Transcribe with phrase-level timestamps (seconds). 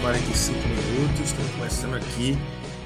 [0.00, 1.20] 45 minutos.
[1.24, 2.36] Estamos começando aqui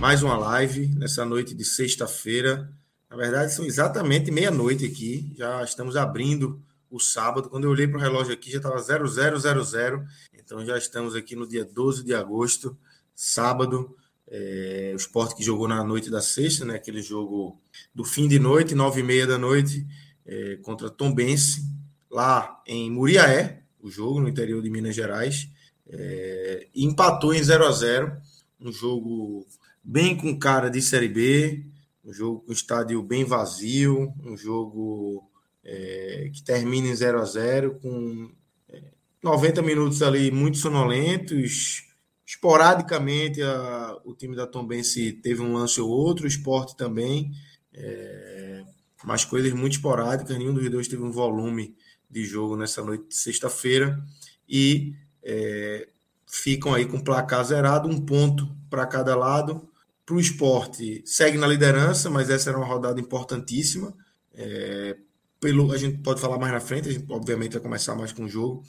[0.01, 2.73] mais uma live nessa noite de sexta-feira.
[3.11, 5.31] Na verdade, são exatamente meia-noite aqui.
[5.37, 7.51] Já estamos abrindo o sábado.
[7.51, 10.05] Quando eu olhei para o relógio aqui, já estava 0000.
[10.33, 12.77] Então já estamos aqui no dia 12 de agosto,
[13.15, 13.95] sábado.
[14.27, 16.77] É, o esporte que jogou na noite da sexta, né?
[16.77, 17.61] Aquele jogo
[17.95, 19.87] do fim de noite, nove e meia da noite,
[20.25, 21.63] é, contra Tombense,
[22.11, 25.51] lá em Muriaé, o jogo no interior de Minas Gerais.
[25.89, 28.17] É, empatou em 0 a 0
[28.61, 29.47] um jogo
[29.83, 31.67] bem com cara de Série B,
[32.05, 35.29] um jogo com estádio bem vazio, um jogo
[35.65, 38.31] é, que termina em 0 a 0 com
[38.69, 38.83] é,
[39.23, 41.89] 90 minutos ali muito sonolentos.
[42.25, 47.33] Esporadicamente, a, o time da Tombense teve um lance ou outro, o esporte também,
[47.75, 48.65] é,
[49.05, 50.37] mas coisas muito esporádicas.
[50.39, 51.77] Nenhum dos dois teve um volume
[52.11, 54.03] de jogo nessa noite de sexta-feira
[54.49, 55.89] e é,
[56.27, 59.69] ficam aí com placar zerado, um ponto para cada lado.
[60.05, 63.95] Para o esporte, segue na liderança, mas essa era uma rodada importantíssima.
[64.35, 64.97] É,
[65.39, 68.25] pelo, a gente pode falar mais na frente, a gente obviamente vai começar mais com
[68.25, 68.63] o jogo,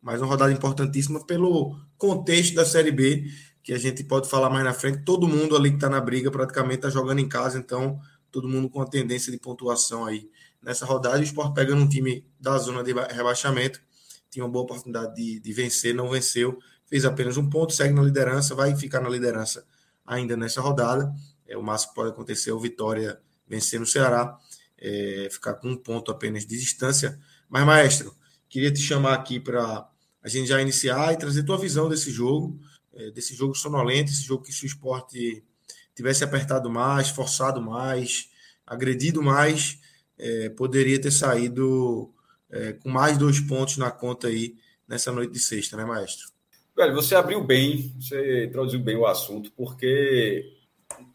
[0.00, 3.24] mas uma rodada importantíssima pelo contexto da Série B,
[3.62, 5.04] que a gente pode falar mais na frente.
[5.04, 8.68] Todo mundo ali que está na briga praticamente está jogando em casa, então todo mundo
[8.68, 10.28] com a tendência de pontuação aí
[10.62, 11.18] nessa rodada.
[11.18, 13.80] O Sport pegando um time da zona de rebaixamento,
[14.32, 18.02] tinha uma boa oportunidade de, de vencer, não venceu, fez apenas um ponto, segue na
[18.02, 19.64] liderança, vai ficar na liderança
[20.06, 21.12] ainda nessa rodada.
[21.46, 24.38] É, o máximo que pode acontecer é o Vitória vencer no Ceará,
[24.78, 27.20] é, ficar com um ponto apenas de distância.
[27.46, 28.16] Mas, maestro,
[28.48, 29.86] queria te chamar aqui para
[30.22, 32.58] a gente já iniciar e trazer tua visão desse jogo,
[32.94, 35.44] é, desse jogo sonolento, esse jogo que se o esporte
[35.94, 38.30] tivesse apertado mais, forçado mais,
[38.66, 39.78] agredido mais,
[40.16, 42.14] é, poderia ter saído
[42.52, 44.54] é, com mais dois pontos na conta aí
[44.86, 46.30] nessa noite de sexta, né, maestro?
[46.76, 50.54] Velho, você abriu bem, você introduziu bem o assunto, porque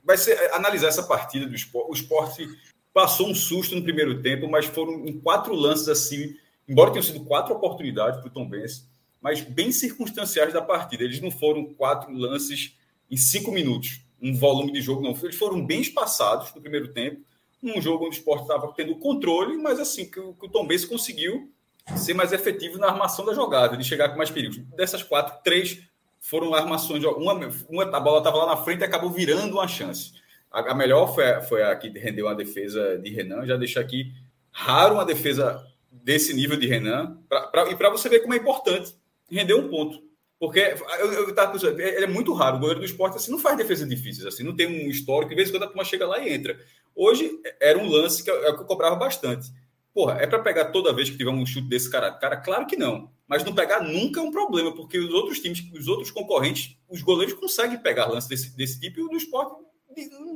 [0.04, 1.90] vai ser analisar essa partida do esporte.
[1.90, 2.48] O esporte
[2.94, 6.36] passou um susto no primeiro tempo, mas foram em quatro lances assim,
[6.68, 8.88] embora tenham sido quatro oportunidades para o Tom Benz,
[9.22, 11.04] mas bem circunstanciais da partida.
[11.04, 12.76] Eles não foram quatro lances
[13.10, 15.18] em cinco minutos, um volume de jogo, não.
[15.24, 17.22] Eles foram bem espaçados no primeiro tempo
[17.62, 20.86] um jogo onde o esporte estava tendo controle, mas assim, que, que o Tom Benz
[20.86, 21.52] conseguiu
[21.96, 24.58] ser mais efetivo na armação da jogada, de chegar com mais perigos.
[24.76, 25.82] Dessas quatro, três
[26.20, 27.04] foram armações.
[27.04, 27.34] Uma,
[27.70, 30.12] uma a bola estava lá na frente e acabou virando uma chance.
[30.52, 33.46] A, a melhor foi a, foi a que rendeu uma defesa de Renan.
[33.46, 34.12] Já deixo aqui
[34.52, 37.18] raro uma defesa desse nível de Renan.
[37.30, 38.96] Pra, pra, e para você ver como é importante
[39.30, 40.06] render um ponto.
[40.40, 40.60] Porque
[41.00, 42.58] eu, eu tava pensando, ele é muito raro.
[42.58, 45.30] O goleiro do esporte assim, não faz defesas difíceis, assim, não tem um histórico.
[45.30, 46.60] De vez em quando a turma chega lá e entra.
[46.98, 49.52] Hoje era um lance que eu, é que eu cobrava bastante.
[49.94, 52.12] Porra, é para pegar toda vez que tiver um chute desse cara?
[52.12, 53.12] Cara, claro que não.
[53.28, 57.02] Mas não pegar nunca é um problema, porque os outros times, os outros concorrentes, os
[57.02, 59.56] goleiros conseguem pegar lance desse, desse tipo e o do esporte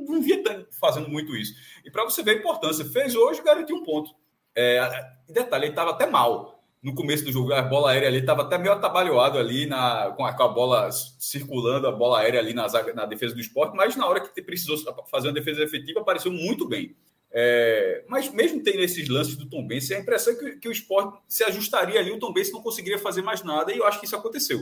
[0.06, 0.42] não via
[0.80, 1.54] fazendo muito isso.
[1.84, 4.14] E para você ver a importância, fez hoje, garantiu um ponto.
[4.54, 4.80] É,
[5.28, 6.51] detalhe, ele estava até mal
[6.82, 10.26] no começo do jogo, a bola aérea ali estava até meio atabalhoado ali na, com,
[10.26, 13.94] a, com a bola circulando, a bola aérea ali na, na defesa do esporte, mas
[13.94, 14.76] na hora que precisou
[15.08, 16.96] fazer uma defesa efetiva, apareceu muito bem.
[17.30, 20.72] É, mas mesmo tendo esses lances do Tom Benz, a impressão é que, que, o
[20.72, 24.00] esporte se ajustaria ali, o Tom Benz não conseguiria fazer mais nada, e eu acho
[24.00, 24.58] que isso aconteceu.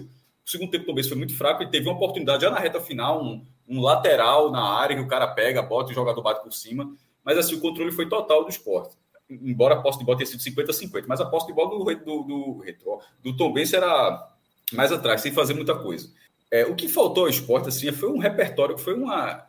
[0.46, 2.58] O segundo tempo do Tom Benz foi muito fraco, e teve uma oportunidade já na
[2.60, 6.22] reta final, um, um lateral na área que o cara pega, bota e o jogador
[6.22, 6.94] bate por cima,
[7.24, 8.94] mas assim, o controle foi total do esporte
[9.30, 12.22] embora a posse de bola tenha sido 50-50, mas a posse de bola do, do,
[12.24, 14.34] do, do Tom Benz era
[14.72, 16.12] mais atrás, sem fazer muita coisa.
[16.50, 19.46] É, o que faltou ao esporte assim, foi um repertório, foi uma.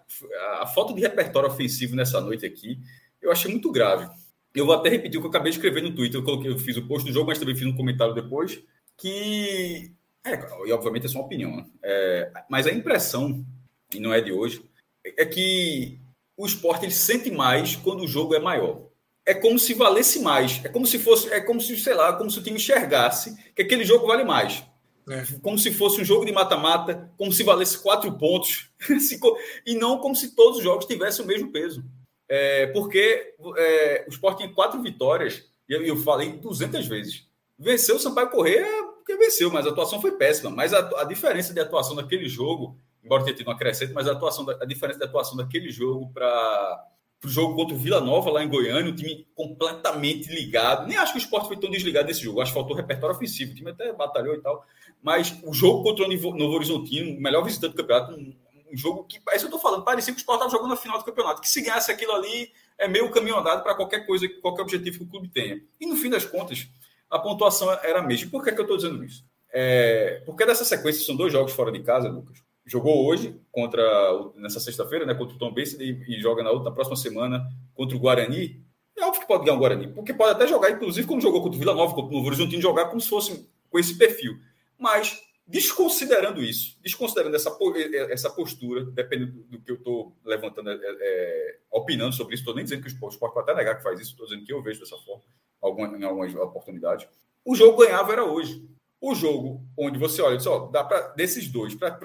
[0.60, 2.80] A falta de repertório ofensivo nessa noite aqui,
[3.19, 4.07] eu achei muito grave.
[4.54, 6.60] Eu vou até repetir o que eu acabei de escrever no Twitter, eu, coloquei, eu
[6.60, 8.62] fiz o post do jogo, mas também fiz um comentário depois,
[8.98, 9.92] que.
[10.24, 10.34] É,
[10.68, 11.66] e obviamente é só uma opinião, né?
[11.81, 13.44] é, mas a impressão,
[13.92, 14.63] e não é de hoje,
[15.04, 15.98] é que
[16.38, 18.90] o esporte ele sente mais quando o jogo é maior
[19.31, 20.60] é como se valesse mais.
[20.66, 23.62] É como se fosse, é como se, sei lá, como se o time enxergasse que
[23.62, 24.62] aquele jogo vale mais.
[25.10, 25.24] É.
[25.42, 28.69] Como se fosse um jogo de mata-mata, como se valesse quatro pontos,
[29.66, 31.81] e não como se todos os jogos tivessem o mesmo peso.
[32.28, 37.25] É, porque é, o Sport tinha quatro vitórias, e eu, eu falei 200 vezes.
[37.57, 38.68] Venceu o Sampaio Correia
[38.98, 40.50] porque venceu, mas a atuação foi péssima.
[40.50, 44.12] Mas a, a diferença de atuação daquele jogo, embora tenha tido uma crescente, mas a,
[44.12, 46.86] atuação a diferença de atuação daquele jogo para
[47.23, 50.88] o jogo contra o Vila Nova lá em Goiânia, um time completamente ligado.
[50.88, 52.41] Nem acho que o esporte foi tão desligado desse jogo.
[52.41, 53.51] Acho que faltou repertório ofensivo.
[53.51, 54.65] O time até batalhou e tal.
[55.03, 58.33] Mas o jogo contra o Novo Horizontino, o melhor visitante do campeonato, um,
[58.71, 60.75] um jogo que, é isso eu tô falando, parecia que o Sport estava jogando na
[60.77, 64.27] final do campeonato, que se ganhasse aquilo ali, é meio caminho andado para qualquer coisa,
[64.41, 65.62] qualquer objetivo que o clube tenha.
[65.79, 66.67] E no fim das contas,
[67.09, 68.31] a pontuação era a mesma.
[68.31, 69.24] Por que, que eu estou dizendo isso?
[69.53, 72.41] É, porque dessa sequência são dois jogos fora de casa, Lucas.
[72.66, 73.84] Jogou hoje contra
[74.36, 77.98] nessa sexta-feira, né, contra o Tom Benz e, joga na, outra, na próxima semana contra
[77.98, 78.63] o Guarani.
[78.98, 81.58] É óbvio que pode ganhar o Guarani, porque pode até jogar, inclusive, como jogou contra
[81.58, 84.38] o Vila Nova, contra o Novo Horizontino, jogar como se fosse com esse perfil.
[84.78, 87.58] Mas, desconsiderando isso, desconsiderando essa,
[88.10, 92.63] essa postura, dependendo do que eu estou levantando, é, é, opinando sobre isso, estou nem
[92.63, 94.80] dizendo que o esporte pode até negar que faz isso, estou dizendo que eu vejo
[94.80, 95.24] dessa forma
[95.62, 97.08] alguma, em algumas oportunidades.
[97.44, 98.68] O jogo ganhava era hoje.
[99.01, 101.98] O jogo onde você olha, só dá para desses dois, para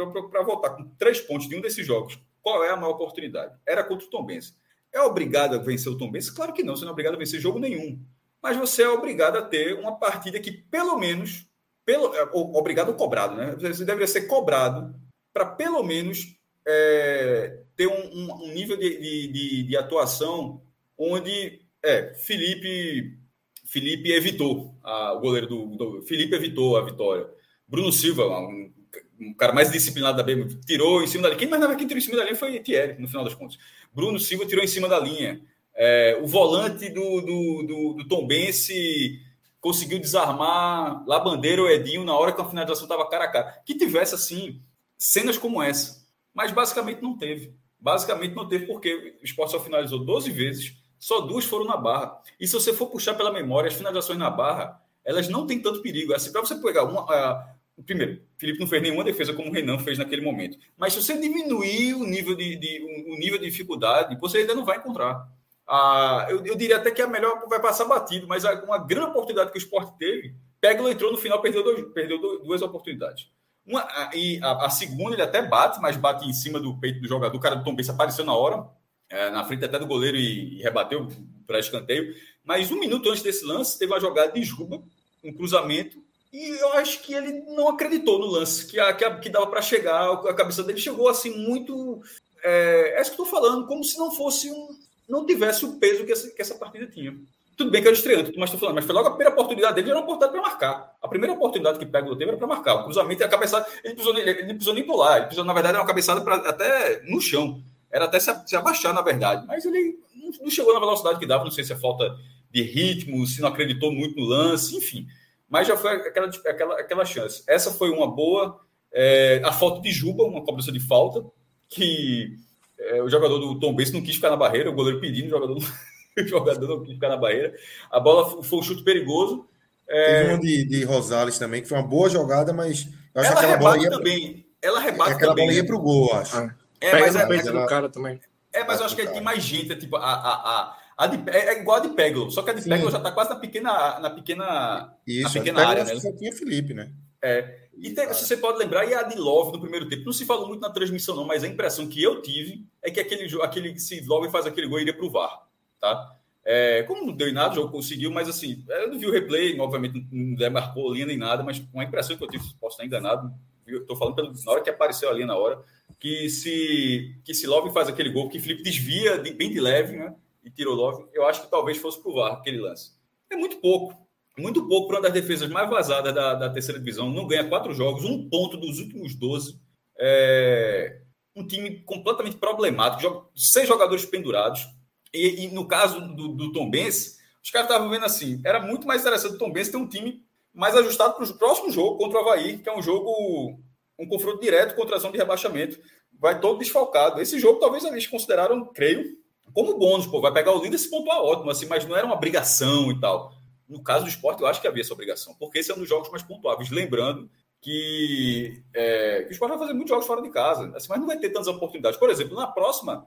[0.42, 3.54] voltar com três pontos de um desses jogos, qual é a maior oportunidade?
[3.66, 4.56] Era contra o Tom Benz.
[4.92, 6.30] É obrigado a vencer o Tom Benz?
[6.30, 8.02] Claro que não, você não é obrigado a vencer jogo nenhum.
[8.42, 11.46] Mas você é obrigado a ter uma partida que, pelo menos,
[11.84, 13.56] pelo, é, obrigado cobrado, né?
[13.58, 14.94] Você deveria ser cobrado
[15.34, 20.62] para pelo menos é, ter um, um, nível de, de, de, atuação
[20.98, 23.18] onde é, Felipe
[23.66, 27.28] Felipe evitou a, o goleiro do, do, Felipe evitou a vitória.
[27.68, 28.72] Bruno Silva, um,
[29.20, 31.38] um cara mais disciplinado da B, tirou em cima da linha.
[31.38, 33.58] Quem mais nada quem tirou em cima da linha foi Thierry, no final das contas.
[33.92, 35.40] Bruno Silva tirou em cima da linha.
[35.74, 39.20] É, o volante do, do, do, do Tom Bense
[39.60, 43.62] conseguiu desarmar Labandeira ou Edinho na hora que a finalização estava cara a cara.
[43.66, 44.62] Que tivesse, assim,
[44.96, 46.06] cenas como essa.
[46.32, 47.54] Mas basicamente não teve.
[47.78, 52.20] Basicamente não teve, porque o esporte só finalizou 12 vezes, só duas foram na barra.
[52.38, 55.82] E se você for puxar pela memória, as finalizações na barra, elas não têm tanto
[55.82, 56.14] perigo.
[56.14, 57.02] Assim, para você pegar uma.
[57.04, 60.58] Uh, primeiro, Felipe não fez nenhuma defesa como o Renan fez naquele momento.
[60.76, 64.64] Mas se você diminuir o nível de, de, o nível de dificuldade, você ainda não
[64.64, 65.28] vai encontrar.
[65.68, 69.50] Ah, eu, eu, diria até que a melhor vai passar batido, mas uma grande oportunidade
[69.50, 73.28] que o esporte teve, Peglo entrou no final, perdeu, dois, perdeu duas oportunidades.
[73.66, 73.84] Uma,
[74.14, 77.36] e a, a, segunda ele até bate, mas bate em cima do peito do jogador.
[77.36, 78.64] O cara do Tom Benz apareceu na hora,
[79.08, 81.08] é, na frente até do goleiro e, e rebateu
[81.46, 82.14] para escanteio.
[82.44, 84.82] Mas um minuto antes desse lance, teve uma jogada de Juba,
[85.24, 85.98] um cruzamento,
[86.32, 89.46] e eu acho que ele não acreditou no lance, que, a, que, a, que dava
[89.46, 92.02] para chegar, a cabeça dele chegou assim muito.
[92.42, 94.68] É, é isso que estou falando, como se não fosse um,
[95.08, 97.16] não tivesse o peso que essa, que essa partida tinha.
[97.56, 99.88] Tudo bem que era estreante, mas estou falando, mas foi logo a primeira oportunidade dele,
[99.88, 100.96] era uma oportunidade para marcar.
[101.00, 102.74] A primeira oportunidade que pega o teve era para marcar.
[102.74, 105.74] O cruzamento e a cabeçada, ele precisou, ele, precisou nem pular, ele precisou, na verdade,
[105.74, 107.62] era uma cabeçada pra, até no chão.
[107.90, 109.46] Era até se, se abaixar, na verdade.
[109.46, 112.16] Mas ele não, não, chegou na velocidade que dava, não sei se é falta
[112.50, 115.06] de ritmo, se não acreditou muito no lance, enfim.
[115.48, 117.42] Mas já foi aquela, aquela, aquela chance.
[117.46, 118.60] Essa foi uma boa.
[118.92, 121.24] É, a falta de Juba, uma cobrança de falta,
[121.68, 122.36] que
[122.78, 125.30] é, o jogador do Tom Benz não quis ficar na barreira, o goleiro pedindo, o
[125.30, 125.62] jogador, não,
[126.24, 127.54] o jogador não quis ficar na barreira.
[127.90, 129.46] A bola foi um chute perigoso.
[129.88, 130.22] É...
[130.22, 133.40] Teve uma de, de Rosales também, que foi uma boa jogada, mas eu acho ela
[133.40, 134.46] que aquela bola ia também.
[134.60, 135.46] Ela rebate aquela também.
[135.46, 136.36] bola ia para o gol, acho.
[136.36, 136.54] Ah.
[136.80, 137.66] É, Pega mas é, é, ela...
[137.66, 138.20] cara também.
[138.52, 141.30] É, mas eu acho que tem mais gente, é tipo, a, a, a, a de,
[141.30, 143.36] é, é igual a de Peglo, só que a de Peglo já está quase na
[143.36, 145.96] pequena, na pequena, Isso, na pequena área, né?
[145.96, 146.90] Só tinha Felipe, né?
[147.22, 147.66] É.
[147.76, 150.24] E tem, se você pode lembrar, e a de Love no primeiro tempo, não se
[150.24, 153.78] falou muito na transmissão, não, mas a impressão que eu tive é que aquele, aquele
[153.78, 155.46] se Love faz aquele gol, iria para o VAR.
[155.78, 156.16] Tá?
[156.48, 159.10] É, como não deu em nada, o jogo conseguiu, mas assim, eu não vi o
[159.10, 162.74] replay, obviamente não demarcou a linha nem nada, mas uma impressão que eu tive, posso
[162.74, 163.34] estar enganado,
[163.66, 165.60] estou falando pelo, na hora que apareceu a linha na hora,
[165.98, 169.96] que se, que se Love faz aquele gol, que Felipe desvia de, bem de leve,
[169.96, 170.14] né?
[170.44, 172.92] E tirou Love, eu acho que talvez fosse para o VAR aquele lance.
[173.30, 174.06] É muito pouco
[174.38, 177.10] muito pouco para uma das defesas mais vazadas da, da, terceira divisão.
[177.10, 179.58] Não ganha quatro jogos, um ponto dos últimos 12.
[179.98, 181.00] É
[181.34, 184.66] um time completamente problemático, seis jogadores pendurados.
[185.12, 188.86] E, e no caso do, do Tom Benz, os caras estavam vendo assim: era muito
[188.86, 192.18] mais interessante o Tom Benz ter um time mais ajustado para o próximo jogo contra
[192.18, 193.60] o Havaí, que é um jogo,
[193.98, 195.78] um confronto direto contra a zona de rebaixamento.
[196.18, 197.20] Vai todo desfalcado.
[197.20, 199.16] Esse jogo talvez eles consideraram, creio,
[199.52, 202.06] como bônus, pô, vai pegar o líder esse ponto é ótimo, assim, mas não era
[202.06, 203.32] uma obrigação e tal.
[203.68, 205.88] No caso do esporte, eu acho que havia essa obrigação, porque esse é um dos
[205.88, 206.70] jogos mais pontuáveis.
[206.70, 207.28] Lembrando
[207.60, 211.06] que, é, que o esporte vai fazer muitos jogos fora de casa, assim, mas não
[211.06, 211.98] vai ter tantas oportunidades.
[211.98, 213.06] Por exemplo, na próxima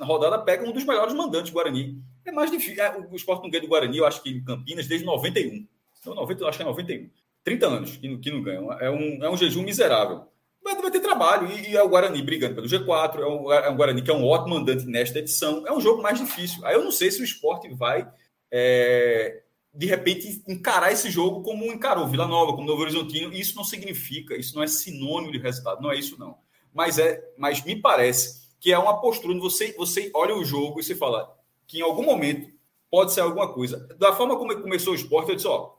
[0.00, 2.00] rodada, pega um dos melhores mandantes, Guarani.
[2.24, 2.82] É mais difícil.
[2.82, 5.66] É, o esporte não ganha do Guarani, eu acho que em Campinas, desde 91.
[6.00, 7.10] Então, 90, acho que é 91.
[7.46, 8.72] 30 anos que, que não ganham.
[8.72, 10.26] É um, é um jejum miserável.
[10.62, 11.48] Mas vai ter trabalho.
[11.48, 13.20] E, e, é o Guarani brigando pelo G4.
[13.20, 15.64] É um, é um Guarani que é um ótimo mandante nesta edição.
[15.64, 16.66] É um jogo mais difícil.
[16.66, 18.10] Aí eu não sei se o esporte vai,
[18.50, 23.32] é, de repente, encarar esse jogo como encarou Vila Nova, como Novo Horizontino.
[23.32, 25.80] Isso não significa, isso não é sinônimo de resultado.
[25.80, 26.38] Não é isso, não.
[26.74, 30.80] Mas, é, mas me parece que é uma postura onde você, você olha o jogo
[30.80, 31.32] e você fala
[31.64, 32.50] que em algum momento
[32.90, 33.86] pode ser alguma coisa.
[33.98, 35.76] Da forma como começou o esporte, eu disse, ó,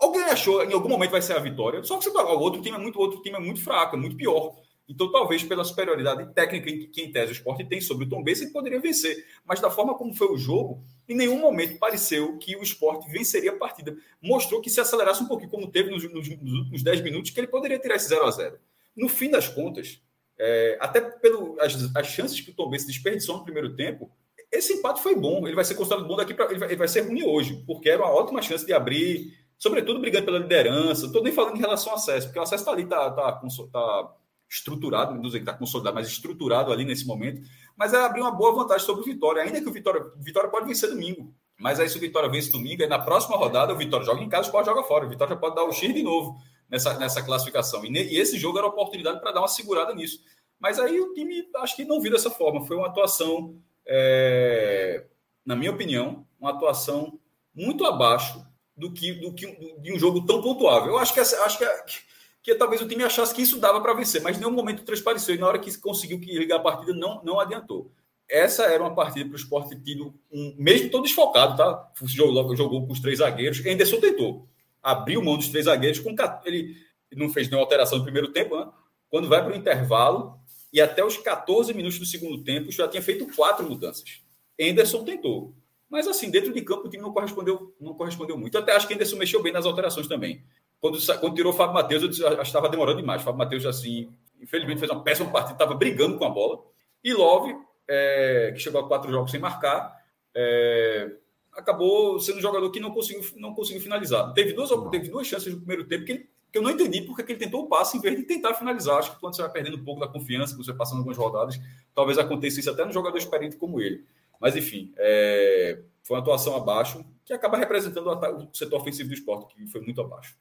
[0.00, 2.62] Alguém achou em algum momento vai ser a vitória, só que você fala, o outro
[2.62, 4.56] time é muito, outro time é muito fraco, é muito pior.
[4.88, 8.40] Então, talvez pela superioridade técnica que, em tese o esporte tem sobre o Tom Benz,
[8.40, 9.24] ele poderia vencer.
[9.44, 13.52] Mas da forma como foi o jogo, em nenhum momento pareceu que o esporte venceria
[13.52, 13.96] a partida.
[14.20, 17.38] Mostrou que se acelerasse um pouquinho, como teve nos, nos, nos últimos 10 minutos, que
[17.38, 18.58] ele poderia tirar esse 0 a 0
[18.96, 20.02] No fim das contas,
[20.36, 24.10] é, até pelas as chances que o Tom Benz desperdiçou no primeiro tempo,
[24.50, 25.46] esse empate foi bom.
[25.46, 26.50] Ele vai ser considerado bom daqui para.
[26.52, 30.24] Ele, ele, vai ser ruim hoje, porque era uma ótima chance de abrir sobretudo brigando
[30.24, 31.06] pela liderança.
[31.06, 33.40] Estou nem falando em relação ao acesso, porque o acesso está ali, está tá, tá,
[33.72, 34.12] tá
[34.50, 37.42] estruturado, não dizer que está consolidado, mas estruturado ali nesse momento.
[37.76, 40.66] Mas é abrir uma boa vantagem sobre o Vitória, ainda que o Vitória, Vitória pode
[40.66, 41.32] vencer domingo.
[41.58, 44.28] Mas aí, se o Vitória vence domingo, aí na próxima rodada o Vitória joga em
[44.30, 45.04] casa, o Sport joga fora.
[45.04, 46.38] O Vitória já pode dar o X de novo
[46.70, 47.84] nessa, nessa classificação.
[47.84, 50.20] E, ne, e esse jogo era a oportunidade para dar uma segurada nisso.
[50.58, 52.64] Mas aí o time, acho que não viu dessa forma.
[52.66, 53.54] Foi uma atuação,
[53.86, 55.04] é,
[55.44, 57.20] na minha opinião, uma atuação
[57.54, 58.42] muito abaixo
[58.80, 59.46] do que, do que
[59.80, 60.92] de um jogo tão pontuável.
[60.92, 61.98] Eu acho que, acho que, que,
[62.42, 65.34] que talvez o time achasse que isso dava para vencer, mas em nenhum momento transpareceu.
[65.34, 67.92] E na hora que conseguiu ligar a partida, não, não adiantou.
[68.28, 71.90] Essa era uma partida para o esporte tido, um, mesmo todo desfocado, tá?
[72.04, 73.64] Jogou, jogou com os três zagueiros.
[73.66, 74.48] Anderson tentou.
[74.82, 75.98] Abriu mão dos três zagueiros.
[75.98, 76.76] Com, ele,
[77.10, 78.56] ele não fez nenhuma alteração no primeiro tempo.
[78.56, 78.66] Né?
[79.10, 80.38] Quando vai para o intervalo,
[80.72, 84.20] e até os 14 minutos do segundo tempo, já tinha feito quatro mudanças.
[84.60, 85.52] Anderson tentou.
[85.90, 88.54] Mas assim, dentro de campo o time não correspondeu, não correspondeu muito.
[88.54, 90.42] Eu até acho que Anderson mexeu bem nas alterações também.
[90.80, 93.20] Quando, quando tirou o Fábio Matheus, eu disse, que estava demorando demais.
[93.20, 94.08] O Fábio Matheus, assim,
[94.40, 96.62] infelizmente fez uma péssima partida, estava brigando com a bola.
[97.02, 97.56] E Love,
[97.88, 100.00] é, que chegou a quatro jogos sem marcar,
[100.34, 101.10] é,
[101.52, 104.32] acabou sendo um jogador que não conseguiu, não conseguiu finalizar.
[104.32, 107.24] Teve duas, teve duas chances no primeiro tempo que, ele, que eu não entendi porque
[107.24, 108.98] que ele tentou o passe em vez de tentar finalizar.
[108.98, 111.18] Acho que quando você vai perdendo um pouco da confiança, quando você vai passando algumas
[111.18, 111.60] rodadas,
[111.94, 114.04] talvez aconteça isso até no jogador experiente como ele.
[114.40, 119.54] Mas, enfim, é, foi uma atuação abaixo, que acaba representando o setor ofensivo do esporte,
[119.54, 120.34] que foi muito abaixo.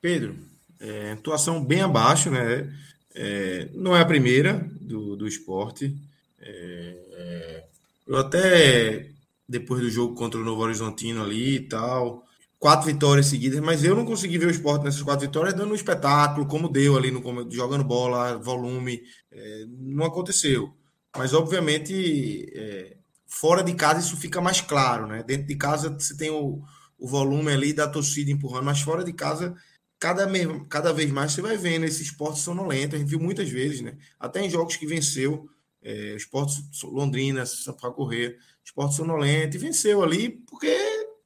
[0.00, 0.36] Pedro,
[0.78, 2.72] é, atuação bem abaixo, né?
[3.14, 5.96] É, não é a primeira do, do esporte.
[6.40, 7.64] É, é
[8.06, 9.10] eu até,
[9.46, 12.24] depois do jogo contra o Novo Horizontino ali e tal,
[12.58, 15.74] quatro vitórias seguidas, mas eu não consegui ver o esporte nessas quatro vitórias dando um
[15.74, 19.02] espetáculo, como deu ali, no, jogando bola, volume.
[19.30, 20.72] É, não aconteceu.
[21.16, 22.97] Mas, obviamente, é,
[23.28, 25.22] Fora de casa isso fica mais claro, né?
[25.22, 26.62] Dentro de casa você tem o,
[26.98, 29.54] o volume ali da torcida empurrando, mas fora de casa,
[30.00, 30.26] cada,
[30.68, 32.96] cada vez mais você vai vendo esse esporte sonolento.
[32.96, 33.98] A gente viu muitas vezes, né?
[34.18, 35.46] Até em jogos que venceu,
[35.82, 36.54] é, esporte
[36.84, 40.74] Londrina, Sampaio Correr, esporte sonolento, e venceu ali porque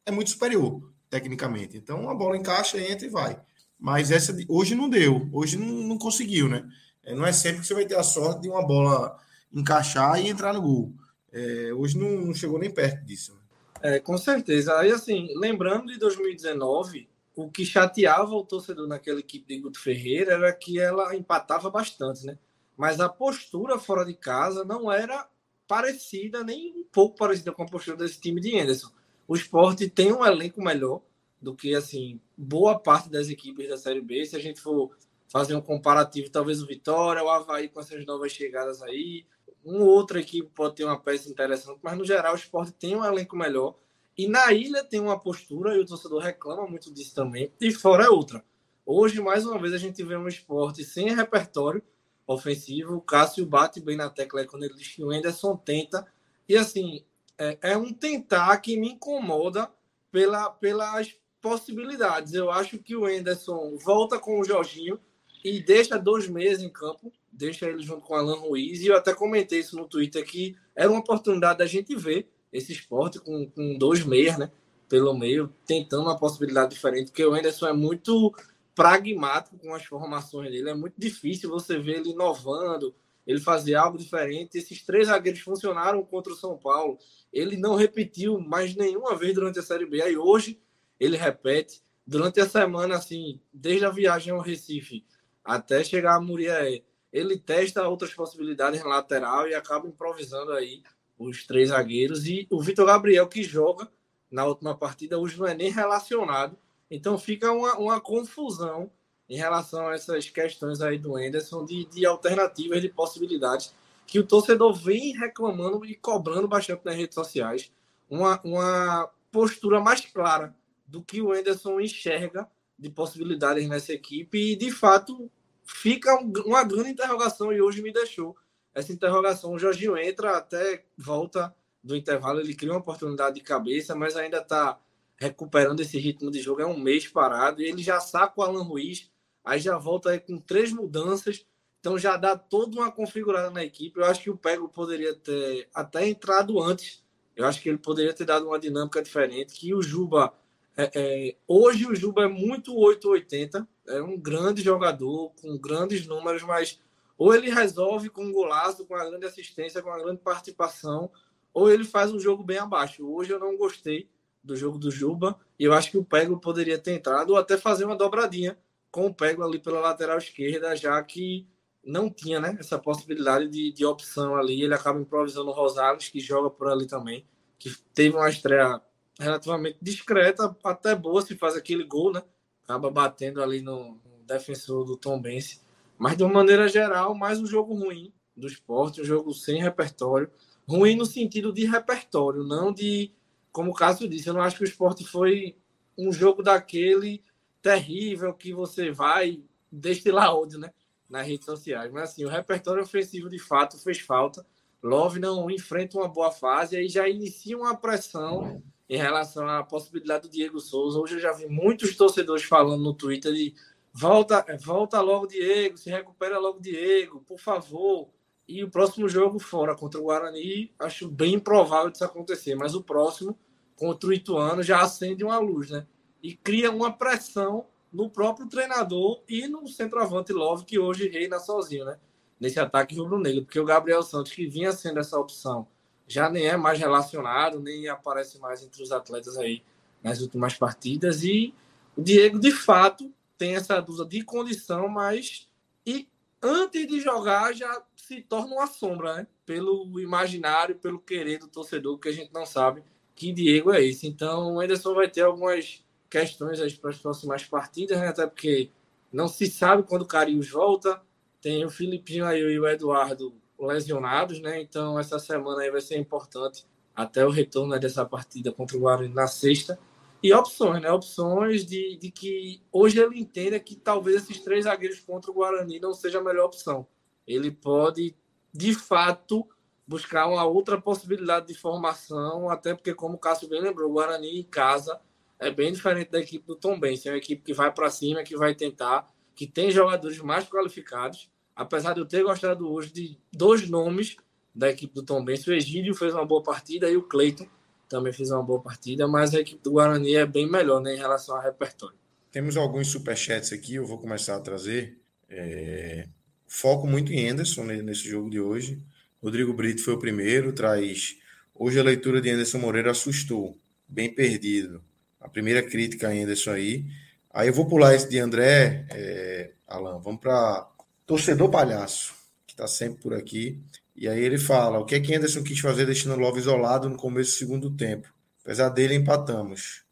[0.04, 1.76] é muito superior, tecnicamente.
[1.76, 3.40] Então a bola encaixa, entra e vai.
[3.78, 6.68] Mas essa hoje não deu, hoje não, não conseguiu, né?
[7.04, 9.16] É, não é sempre que você vai ter a sorte de uma bola
[9.52, 10.94] encaixar e entrar no gol.
[11.32, 13.32] É, hoje não, não, chegou nem perto disso.
[13.32, 13.96] Né?
[13.96, 14.78] É, com certeza.
[14.78, 20.34] Aí, assim, lembrando de 2019, o que chateava o torcedor naquela equipe de Guto Ferreira
[20.34, 22.38] era que ela empatava bastante, né?
[22.76, 25.28] Mas a postura fora de casa não era
[25.66, 28.90] parecida, nem um pouco parecida com a postura desse time de Anderson.
[29.26, 31.00] O esporte tem um elenco melhor
[31.40, 34.24] do que, assim, boa parte das equipes da Série B.
[34.24, 34.90] Se a gente for
[35.28, 39.24] fazer um comparativo, talvez o Vitória, o Havaí com essas novas chegadas aí,
[39.64, 43.04] um outra equipe pode ter uma peça interessante, mas no geral o esporte tem um
[43.04, 43.76] elenco melhor.
[44.16, 48.04] E na ilha tem uma postura, e o torcedor reclama muito disso também, e fora
[48.04, 48.44] é outra.
[48.84, 51.82] Hoje, mais uma vez, a gente vê um esporte sem repertório
[52.26, 52.96] ofensivo.
[52.96, 56.06] O Cássio bate bem na tecla quando ele diz que o Anderson tenta.
[56.48, 57.04] E assim,
[57.38, 59.70] é, é um tentar que me incomoda
[60.10, 62.34] pela, pelas possibilidades.
[62.34, 64.98] Eu acho que o Anderson volta com o Jorginho
[65.44, 68.80] e deixa dois meses em campo deixa ele junto com Alan Ruiz.
[68.80, 72.72] E eu até comentei isso no Twitter que era uma oportunidade da gente ver esse
[72.72, 74.50] esporte com, com dois meias, né?
[74.88, 78.34] Pelo meio, tentando uma possibilidade diferente, porque o Anderson é muito
[78.74, 80.68] pragmático com as formações dele.
[80.68, 82.94] É muito difícil você ver ele inovando,
[83.26, 84.58] ele fazer algo diferente.
[84.58, 86.98] Esses três zagueiros funcionaram contra o São Paulo.
[87.32, 90.02] Ele não repetiu mais nenhuma vez durante a Série B.
[90.02, 90.60] Aí hoje
[91.00, 91.82] ele repete.
[92.04, 95.04] Durante a semana, assim, desde a viagem ao Recife
[95.44, 96.82] até chegar a Muriaé,
[97.12, 100.82] ele testa outras possibilidades lateral e acaba improvisando aí
[101.18, 103.88] os três zagueiros, e o Vitor Gabriel, que joga
[104.30, 106.56] na última partida, hoje não é nem relacionado.
[106.90, 108.90] Então fica uma, uma confusão
[109.28, 113.72] em relação a essas questões aí do Anderson de, de alternativas, de possibilidades,
[114.06, 117.70] que o torcedor vem reclamando e cobrando bastante nas redes sociais.
[118.10, 120.54] Uma, uma postura mais clara
[120.86, 122.46] do que o Anderson enxerga
[122.78, 125.30] de possibilidades nessa equipe e, de fato,
[125.64, 126.14] fica
[126.44, 128.36] uma grande interrogação e hoje me deixou
[128.74, 129.52] essa interrogação.
[129.52, 134.38] O Jorginho entra, até volta do intervalo, ele cria uma oportunidade de cabeça, mas ainda
[134.38, 134.78] está
[135.16, 136.62] recuperando esse ritmo de jogo.
[136.62, 139.10] É um mês parado e ele já saca o Alan Ruiz,
[139.44, 141.44] aí já volta com três mudanças,
[141.80, 143.98] então já dá toda uma configurada na equipe.
[143.98, 147.02] Eu acho que o Pego poderia ter até entrado antes.
[147.34, 149.54] Eu acho que ele poderia ter dado uma dinâmica diferente.
[149.54, 150.32] Que o Juba.
[150.76, 156.42] É, é, hoje o Juba é muito 880, é um grande jogador, com grandes números,
[156.42, 156.80] mas
[157.16, 161.10] ou ele resolve com um golaço, com uma grande assistência, com uma grande participação,
[161.52, 163.06] ou ele faz um jogo bem abaixo.
[163.06, 164.08] Hoje eu não gostei
[164.42, 167.56] do jogo do Juba e eu acho que o Pego poderia ter entrado ou até
[167.56, 168.58] fazer uma dobradinha
[168.90, 171.46] com o Pego ali pela lateral esquerda, já que
[171.84, 174.62] não tinha né, essa possibilidade de, de opção ali.
[174.62, 177.26] Ele acaba improvisando o Rosales, que joga por ali também,
[177.58, 178.80] que teve uma estreia
[179.18, 182.22] relativamente discreta, até boa se faz aquele gol, né?
[182.64, 183.98] Acaba batendo ali no,
[184.32, 185.60] defensor do Tom Bense.
[185.98, 190.30] Mas de uma maneira geral, mais um jogo ruim do esporte, um jogo sem repertório.
[190.66, 193.12] Ruim no sentido de repertório, não de.
[193.50, 195.56] Como o Cássio disse, eu não acho que o esporte foi
[195.96, 197.22] um jogo daquele
[197.60, 200.72] terrível que você vai destilar ódio, né?
[201.08, 201.92] Nas redes sociais.
[201.92, 204.46] Mas assim, o repertório ofensivo de fato fez falta.
[204.82, 210.28] Love não enfrenta uma boa fase, aí já inicia uma pressão em relação à possibilidade
[210.28, 211.00] do Diego Souza.
[211.00, 213.54] Hoje eu já vi muitos torcedores falando no Twitter de
[213.90, 218.10] volta, volta logo Diego, se recupera logo Diego, por favor.
[218.46, 222.82] E o próximo jogo fora contra o Guarani, acho bem improvável disso acontecer, mas o
[222.82, 223.34] próximo
[223.76, 225.86] contra o Ituano já acende uma luz, né?
[226.22, 231.86] E cria uma pressão no próprio treinador e no centroavante Love, que hoje reina sozinho,
[231.86, 231.98] né?
[232.38, 235.66] Nesse ataque rubro-negro, porque o Gabriel Santos, que vinha sendo essa opção,
[236.06, 239.62] já nem é mais relacionado, nem aparece mais entre os atletas aí
[240.02, 241.22] nas últimas partidas.
[241.22, 241.54] E
[241.96, 245.48] o Diego, de fato, tem essa dúvida de condição, mas
[245.86, 246.08] e
[246.42, 249.26] antes de jogar já se torna uma sombra, né?
[249.46, 252.82] Pelo imaginário, pelo querer do torcedor, que a gente não sabe
[253.14, 254.06] que Diego é esse.
[254.06, 258.08] Então, o Anderson vai ter algumas questões aí para as próximas partidas, né?
[258.08, 258.70] Até porque
[259.12, 261.00] não se sabe quando o Carius volta.
[261.40, 263.34] Tem o Filipinho aí e o Eduardo
[263.66, 264.60] lesionados, né?
[264.60, 268.80] Então essa semana aí vai ser importante até o retorno né, dessa partida contra o
[268.80, 269.78] Guarani na sexta.
[270.22, 270.90] E opções, né?
[270.90, 275.80] Opções de, de que hoje ele entenda que talvez esses três zagueiros contra o Guarani
[275.80, 276.86] não seja a melhor opção.
[277.26, 278.14] Ele pode,
[278.52, 279.48] de fato,
[279.86, 284.38] buscar uma outra possibilidade de formação, até porque, como o Cássio bem lembrou, o Guarani
[284.38, 285.00] em casa
[285.40, 287.04] é bem diferente da equipe do Tom Benz.
[287.04, 291.31] É uma equipe que vai para cima, que vai tentar, que tem jogadores mais qualificados
[291.54, 294.16] apesar de eu ter gostado hoje de dois nomes
[294.54, 297.46] da equipe do Tom Benz, o Egídio fez uma boa partida e o Cleiton
[297.92, 300.98] também fez uma boa partida, mas a equipe do Guarani é bem melhor né, em
[300.98, 301.96] relação ao repertório.
[302.30, 304.98] Temos alguns superchats aqui, eu vou começar a trazer.
[305.28, 306.08] É...
[306.46, 308.82] Foco muito em Anderson nesse jogo de hoje.
[309.22, 311.16] Rodrigo Brito foi o primeiro, traz.
[311.54, 314.82] Hoje a leitura de Anderson Moreira assustou, bem perdido.
[315.20, 316.86] A primeira crítica a Anderson aí.
[317.30, 319.52] Aí eu vou pular esse de André, é...
[319.66, 320.66] Alan, vamos para
[321.06, 322.14] torcedor palhaço,
[322.46, 323.60] que está sempre por aqui.
[323.94, 326.88] E aí ele fala: o que é que Anderson quis fazer deixando o Love isolado
[326.88, 328.12] no começo do segundo tempo?
[328.42, 329.84] Apesar dele, empatamos.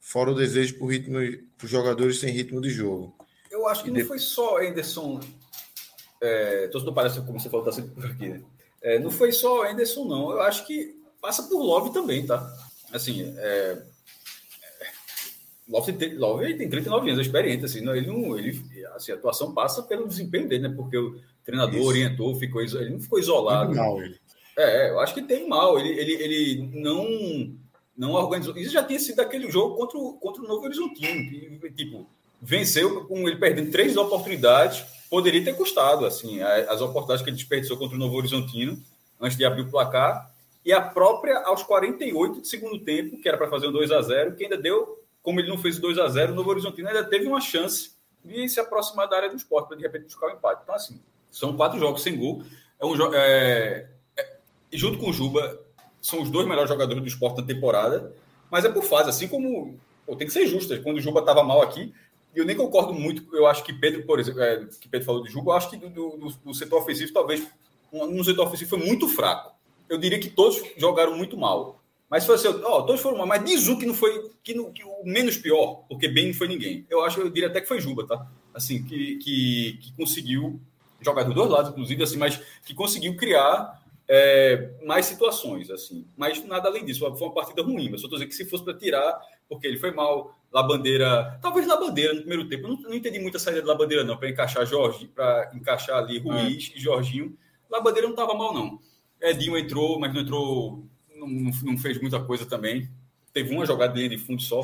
[0.00, 1.18] Fora o desejo por ritmo,
[1.58, 3.14] por jogadores sem ritmo de jogo.
[3.50, 4.06] Eu acho que e não de...
[4.06, 5.20] foi só Anderson.
[6.20, 8.42] É, torcedor palhaço, como você falou, está sempre por aqui, né?
[8.80, 10.30] É, não foi só Anderson, não.
[10.30, 12.50] Eu acho que passa por Love também, tá?
[12.92, 13.82] Assim, é,
[15.68, 18.58] Love tem, Love tem 39 anos, é experiente, assim, não, ele não, ele,
[18.94, 20.74] assim, a atuação passa pelo desempenho dele, né?
[20.74, 21.88] Porque o treinador Isso.
[21.88, 23.74] orientou, ficou, ele não ficou isolado.
[23.74, 24.18] Mal, ele.
[24.56, 27.54] É, eu acho que tem mal, ele, ele, ele não,
[27.96, 28.56] não organizou.
[28.56, 32.08] Isso já tinha sido aquele jogo contra o, contra o Novo Horizontino, que, tipo,
[32.40, 37.76] venceu com ele perdendo três oportunidades, poderia ter custado, assim, as oportunidades que ele desperdiçou
[37.76, 38.82] contra o Novo Horizontino,
[39.20, 40.32] antes de abrir o placar,
[40.64, 44.02] e a própria aos 48 de segundo tempo, que era para fazer um 2 a
[44.02, 44.97] 0 que ainda deu
[45.28, 47.90] como ele não fez 2 a 0 o Novo Horizontino ainda teve uma chance
[48.24, 50.62] de se aproximar da área do esporte, para de repente buscar o um empate.
[50.62, 50.98] Então, assim,
[51.30, 52.42] são quatro jogos sem gol.
[52.80, 54.36] É um é, é,
[54.72, 55.60] junto com o Juba,
[56.00, 58.10] são os dois melhores jogadores do esporte na temporada,
[58.50, 60.82] mas é por fase, assim como pô, tem que ser justo.
[60.82, 61.92] Quando o Juba estava mal aqui,
[62.34, 63.28] eu nem concordo muito.
[63.36, 65.76] Eu acho que Pedro, por exemplo, é, que Pedro falou de Juba, eu acho que
[65.76, 67.46] do, do, do setor ofensivo, talvez,
[67.92, 69.52] no setor ofensivo foi muito fraco.
[69.90, 71.77] eu diria que todos jogaram muito mal.
[72.10, 74.72] Mas se fosse, ó, todos foram mal, mas diz um que não foi que, não,
[74.72, 76.86] que o menos pior, porque bem não foi ninguém.
[76.88, 78.26] Eu acho, eu diria até que foi Juba, tá?
[78.54, 80.58] Assim, que, que, que conseguiu
[81.00, 86.06] jogar dos dois lados, inclusive, assim, mas que conseguiu criar é, mais situações, assim.
[86.16, 87.90] Mas nada além disso, foi uma partida ruim.
[87.90, 91.66] Mas só estou dizendo que se fosse para tirar, porque ele foi mal, Labandeira, talvez
[91.66, 92.64] Labandeira no primeiro tempo.
[92.64, 96.18] Eu não, não entendi muita saída de Labandeira, não, para encaixar Jorge, para encaixar ali
[96.18, 96.78] Ruiz é.
[96.78, 97.36] e Jorginho.
[97.70, 98.80] Labandeira não estava mal, não.
[99.20, 100.84] Edinho entrou, mas não entrou,
[101.28, 102.88] não, não, fez muita coisa também.
[103.32, 104.62] Teve uma jogada de fundo só.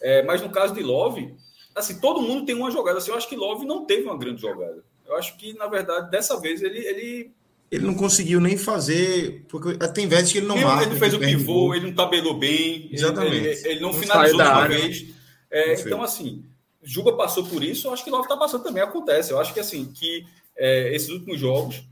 [0.00, 1.34] É, mas no caso de Love,
[1.74, 2.98] assim, todo mundo tem uma jogada.
[2.98, 4.82] Assim, eu acho que Love não teve uma grande jogada.
[5.06, 7.30] Eu acho que, na verdade, dessa vez ele, ele
[7.70, 10.84] ele não conseguiu nem fazer, porque tem vezes que ele não ele, marca.
[10.84, 13.36] Ele fez o pivô, ele não tabelou bem, Exatamente.
[13.36, 15.06] Ele, ele, ele não, não finalizou uma vez.
[15.50, 16.44] É, então, assim,
[16.82, 19.32] Juba passou por isso, eu acho que Love está passando também, acontece.
[19.32, 20.24] Eu acho que, assim, que
[20.56, 21.82] é, esses últimos jogos,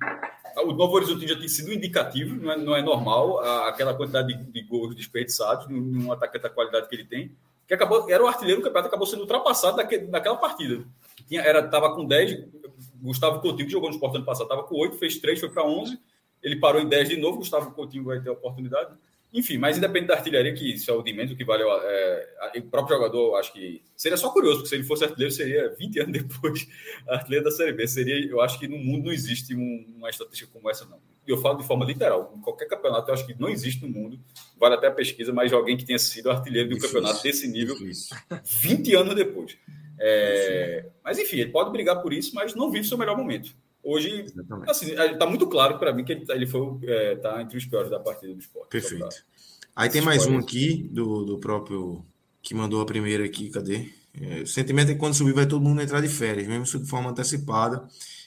[0.62, 4.35] o Novo Horizonte já tem sido indicativo, não é, não é normal a, aquela quantidade
[4.35, 7.33] de, de gols desperdiçados num atacante da qualidade que ele tem,
[7.66, 10.85] que acabou, era o artilheiro do campeonato, acabou sendo ultrapassado naquele, naquela partida.
[11.27, 12.45] Tinha, era, tava com 10,
[13.03, 15.64] Gustavo Coutinho, que jogou no Sport ano passado, estava com 8, fez 3, foi para
[15.64, 15.99] 11,
[16.42, 18.95] ele parou em 10 de novo, Gustavo Coutinho vai ter a oportunidade.
[19.32, 22.58] Enfim, mas independente da artilharia, que isso é o de menos, o que vale é,
[22.58, 26.00] o próprio jogador, acho que seria só curioso, porque se ele fosse artilheiro, seria 20
[26.00, 26.68] anos depois
[27.06, 27.86] artilheiro da Série B.
[27.86, 30.98] Seria, eu acho que no mundo não existe um, uma estatística como essa, não.
[31.26, 32.32] E eu falo de forma literal.
[32.36, 34.18] Em qualquer campeonato, eu acho que não existe no mundo,
[34.58, 38.16] vale até a pesquisa, mas alguém que tenha sido artilheiro do campeonato desse nível, difícil.
[38.62, 39.58] 20 anos depois.
[39.98, 43.54] É, mas enfim, ele pode brigar por isso, mas não vive seu melhor momento.
[43.88, 44.68] Hoje, Exatamente.
[44.68, 47.64] assim, está muito claro para mim que ele, tá, ele foi é, tá entre os
[47.64, 48.68] piores da partida do esporte.
[48.68, 49.07] Perfeito.
[49.77, 52.05] Aí tem mais um aqui do, do próprio
[52.42, 53.88] que mandou a primeira aqui, cadê?
[54.20, 56.90] É, o sentimento é que quando subir vai todo mundo entrar de férias, mesmo de
[56.90, 57.87] forma antecipada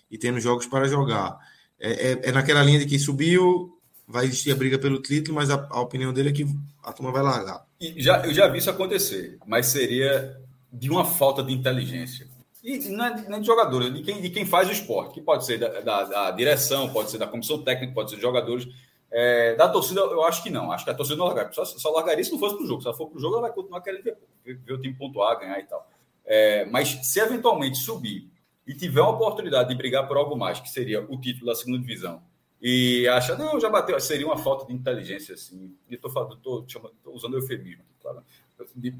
[0.09, 1.37] e tendo jogos para jogar.
[1.77, 5.49] É, é, é, naquela linha de que subiu, vai existir a briga pelo título, mas
[5.49, 6.47] a, a opinião dele é que
[6.81, 7.65] a turma vai largar.
[7.81, 10.39] E já, eu já vi isso acontecer, mas seria
[10.71, 12.27] de uma falta de inteligência.
[12.69, 15.21] E não é, não é de jogadores, de quem, de quem faz o esporte, que
[15.21, 18.67] pode ser da, da, da direção, pode ser da comissão técnica, pode ser de jogadores.
[19.11, 20.71] É, da torcida, eu acho que não.
[20.71, 21.51] Acho que a torcida não largaria.
[21.51, 22.81] Só, só largaria se não fosse para o jogo.
[22.81, 25.39] Se ela for para o jogo, ela vai continuar querendo ver, ver, o time pontuar,
[25.39, 25.89] ganhar e tal.
[26.23, 28.29] É, mas se eventualmente subir
[28.67, 31.79] e tiver uma oportunidade de brigar por algo mais, que seria o título da segunda
[31.79, 32.21] divisão,
[32.61, 35.75] e acha, não, já bateu, seria uma falta de inteligência, assim.
[35.89, 36.65] E estou falando, estou
[37.07, 38.21] usando eufemismo, claro.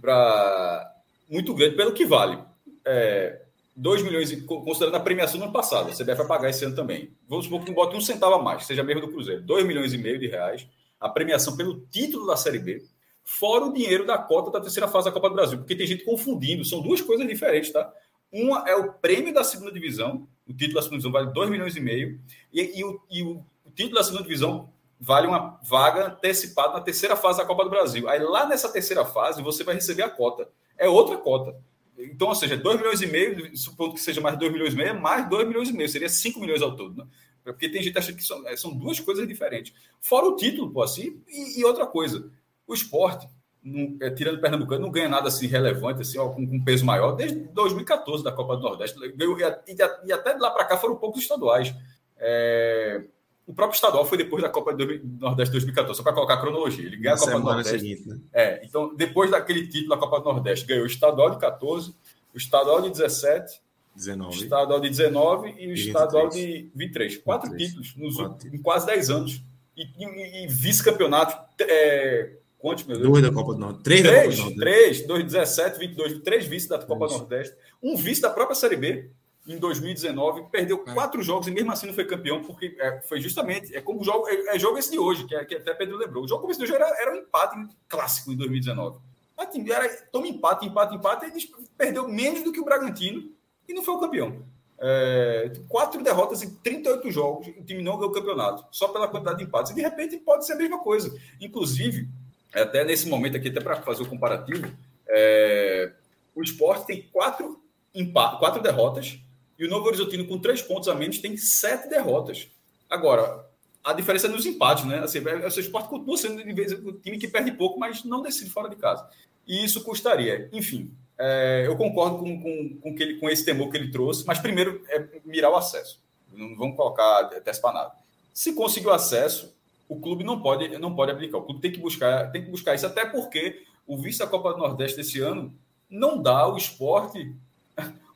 [0.01, 0.95] Para
[1.29, 2.39] muito grande pelo que vale.
[2.83, 3.45] É,
[3.79, 7.15] 2 milhões, considerando a premiação do ano passado, a CBF vai pagar esse ano também.
[7.27, 9.41] Vamos supor que não bote um centavo a mais, seja mesmo do Cruzeiro.
[9.41, 10.67] 2 milhões e meio de reais,
[10.99, 12.83] a premiação pelo título da Série B,
[13.23, 16.03] fora o dinheiro da cota da terceira fase da Copa do Brasil, porque tem gente
[16.03, 17.89] confundindo, são duas coisas diferentes, tá?
[18.31, 21.75] Uma é o prêmio da segunda divisão, o título da segunda divisão vale 2 milhões
[21.77, 22.19] e meio,
[22.51, 26.81] e, e, o, e o, o título da segunda divisão vale uma vaga antecipada na
[26.81, 28.09] terceira fase da Copa do Brasil.
[28.09, 30.49] Aí lá nessa terceira fase você vai receber a cota.
[30.77, 31.55] É outra cota.
[31.99, 34.89] Então, ou seja, 2 milhões e meio, supondo que seja mais 2 milhões e meio,
[34.89, 37.07] é mais 2 milhões e meio, seria 5 milhões ao todo, né?
[37.43, 39.73] Porque tem gente que acha que são, é, são duas coisas diferentes.
[39.99, 42.29] Fora o título, pô, assim, e, e outra coisa,
[42.67, 43.27] o esporte,
[43.63, 46.85] não, é, tirando o Pernambucano, não ganha nada assim relevante, assim, ó, com, com peso
[46.85, 48.97] maior, desde 2014 da Copa do Nordeste.
[48.99, 51.73] E, e, até de lá para cá foram poucos estaduais.
[52.17, 53.03] É,
[53.49, 54.85] o próprio estadual foi depois da Copa do
[55.19, 56.85] Nordeste 2014, só para colocar a cronologia.
[56.85, 57.79] Ele ganhou a Copa do Nordeste.
[57.79, 58.19] Seguinte, né?
[58.31, 61.95] É, então, depois daquele título da Copa do Nordeste, ganhou o estadual de 14,
[62.31, 63.59] o estadual de 17,
[63.95, 64.29] 19.
[64.29, 67.17] o estadual de 19 e o estadual de 23.
[67.17, 67.69] Quatro 23.
[67.69, 68.55] títulos nos, Quatro.
[68.55, 69.41] em quase 10 anos.
[69.75, 71.35] E, e, e vice-campeonato.
[71.59, 73.09] É, quantos, meu Deus?
[73.09, 73.83] Dois da Copa do Nordeste.
[73.83, 74.59] Três, três da Copa do Nordeste.
[74.59, 77.55] Três, dois, 17, 22, três vice da Copa do Nordeste.
[77.81, 79.09] Um vice da própria Série B
[79.47, 80.93] em 2019, perdeu é.
[80.93, 84.03] quatro jogos e mesmo assim não foi campeão, porque é, foi justamente, é como o
[84.03, 86.23] jogo, é, é, jogo esse de hoje, que, é, que até Pedro lembrou.
[86.23, 87.55] O jogo esse de hoje era, era um empate
[87.87, 88.99] clássico em 2019.
[89.37, 93.31] Assim, era, toma empate, empate, empate, e perdeu menos do que o Bragantino
[93.67, 94.43] e não foi o campeão.
[94.81, 99.37] É, quatro derrotas em 38 jogos, o time não ganhou o campeonato, só pela quantidade
[99.37, 99.71] de empates.
[99.71, 101.17] E de repente pode ser a mesma coisa.
[101.39, 102.07] Inclusive,
[102.53, 104.69] até nesse momento aqui, até para fazer o comparativo,
[105.07, 105.91] é,
[106.35, 107.61] o esporte tem quatro,
[107.93, 109.19] empate, quatro derrotas
[109.59, 112.47] e o Novo Horizontino, com três pontos a menos, tem sete derrotas.
[112.89, 113.45] Agora,
[113.83, 114.99] a diferença é nos empates, né?
[114.99, 118.05] Assim, é, o seu esporte continua sendo de vez um time que perde pouco, mas
[118.05, 119.05] não decide fora de casa.
[119.45, 120.49] E isso custaria.
[120.53, 124.25] Enfim, é, eu concordo com, com, com, que ele, com esse temor que ele trouxe,
[124.25, 125.99] mas primeiro é mirar o acesso.
[126.31, 127.91] Não vamos colocar teste para nada.
[128.33, 129.53] Se conseguiu acesso,
[129.89, 131.39] o clube não pode, não pode aplicar.
[131.39, 134.53] O clube tem que buscar, tem que buscar isso, até porque o vice da Copa
[134.53, 135.53] do Nordeste desse ano
[135.89, 137.35] não dá ao esporte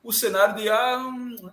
[0.03, 0.99] o cenário de ah,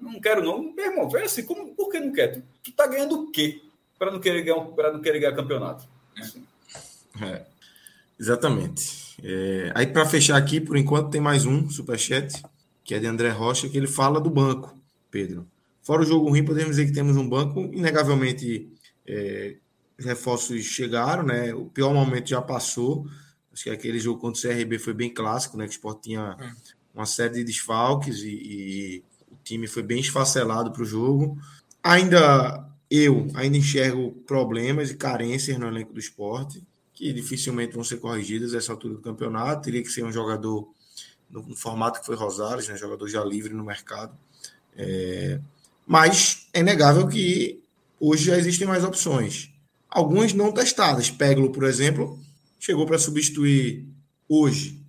[0.01, 0.73] não quero não.
[0.75, 2.29] Meu irmão, é assim, como, por que não quer?
[2.29, 3.61] Tu, tu tá ganhando o quê?
[4.01, 5.87] para não querer ganhar para não querer ganhar campeonato.
[7.21, 7.43] É,
[8.19, 9.15] exatamente.
[9.23, 12.43] É, aí para fechar aqui, por enquanto tem mais um superchat
[12.83, 14.75] que é de André Rocha que ele fala do banco,
[15.11, 15.47] Pedro.
[15.83, 18.73] Fora o jogo ruim, podemos dizer que temos um banco inegavelmente
[19.07, 19.57] é,
[19.99, 21.53] reforços chegaram, né?
[21.55, 23.07] O pior momento já passou.
[23.53, 25.65] Acho que aquele jogo contra o CRB foi bem clássico, né?
[25.65, 26.53] Que o Sport tinha é.
[26.95, 31.39] Uma série de desfalques e, e o time foi bem esfacelado para o jogo.
[31.83, 37.99] Ainda eu ainda enxergo problemas e carências no elenco do esporte, que dificilmente vão ser
[37.99, 39.63] corrigidas nessa altura do campeonato.
[39.63, 40.69] Teria que ser um jogador
[41.31, 42.77] no formato que foi Rosales, né?
[42.77, 44.13] jogador já livre no mercado.
[44.77, 45.41] É...
[45.87, 47.63] Mas é inegável que
[47.99, 49.51] hoje já existem mais opções.
[49.89, 51.11] Algumas não testadas.
[51.11, 52.19] Peglo, por exemplo,
[52.59, 53.87] chegou para substituir
[54.29, 54.81] hoje.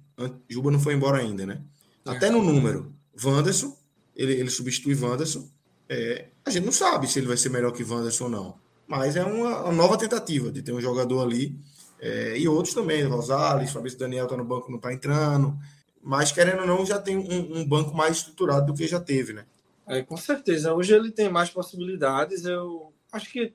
[0.50, 1.62] Juba não foi embora ainda, né?
[2.06, 2.94] Até no número.
[3.24, 3.78] Wanderson,
[4.16, 5.48] ele, ele substitui Wanderson.
[5.88, 8.56] É, a gente não sabe se ele vai ser melhor que Wanderson ou não.
[8.88, 11.58] Mas é uma, uma nova tentativa de ter um jogador ali.
[12.00, 15.58] É, e outros também, Rosales, Fabrício Daniel está no banco, não está entrando.
[16.02, 19.34] Mas, querendo ou não, já tem um, um, banco mais estruturado do que já teve,
[19.34, 19.46] né?
[19.86, 20.74] É, com certeza.
[20.74, 22.44] Hoje ele tem mais possibilidades.
[22.46, 23.54] Eu acho que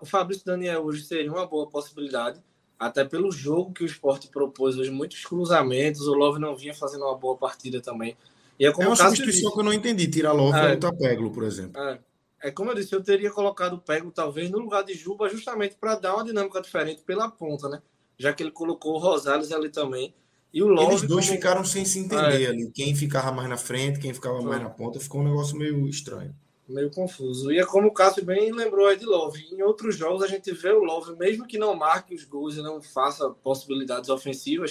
[0.00, 2.42] o Fabrício Daniel hoje seria uma boa possibilidade
[2.82, 7.04] até pelo jogo que o esporte propôs hoje, muitos cruzamentos, o Love não vinha fazendo
[7.04, 8.16] uma boa partida também.
[8.58, 10.92] E é, como é uma substituição que eu não entendi, tirar Love é, e botar
[10.96, 11.80] Peglo, por exemplo.
[11.80, 12.00] É,
[12.42, 15.76] é, como eu disse, eu teria colocado o Peglo talvez no lugar de Juba, justamente
[15.80, 17.80] para dar uma dinâmica diferente pela ponta, né?
[18.18, 20.12] Já que ele colocou o Rosales ali também.
[20.52, 20.90] E o Love.
[20.90, 21.38] Eles dois como...
[21.38, 22.46] ficaram sem se entender é.
[22.48, 22.70] ali.
[22.72, 26.34] Quem ficava mais na frente, quem ficava mais na ponta, ficou um negócio meio estranho
[26.72, 27.52] meio confuso.
[27.52, 29.46] E é como o Cássio bem lembrou aí de Love.
[29.52, 32.62] Em outros jogos a gente vê o Love, mesmo que não marque os gols e
[32.62, 34.70] não faça possibilidades ofensivas,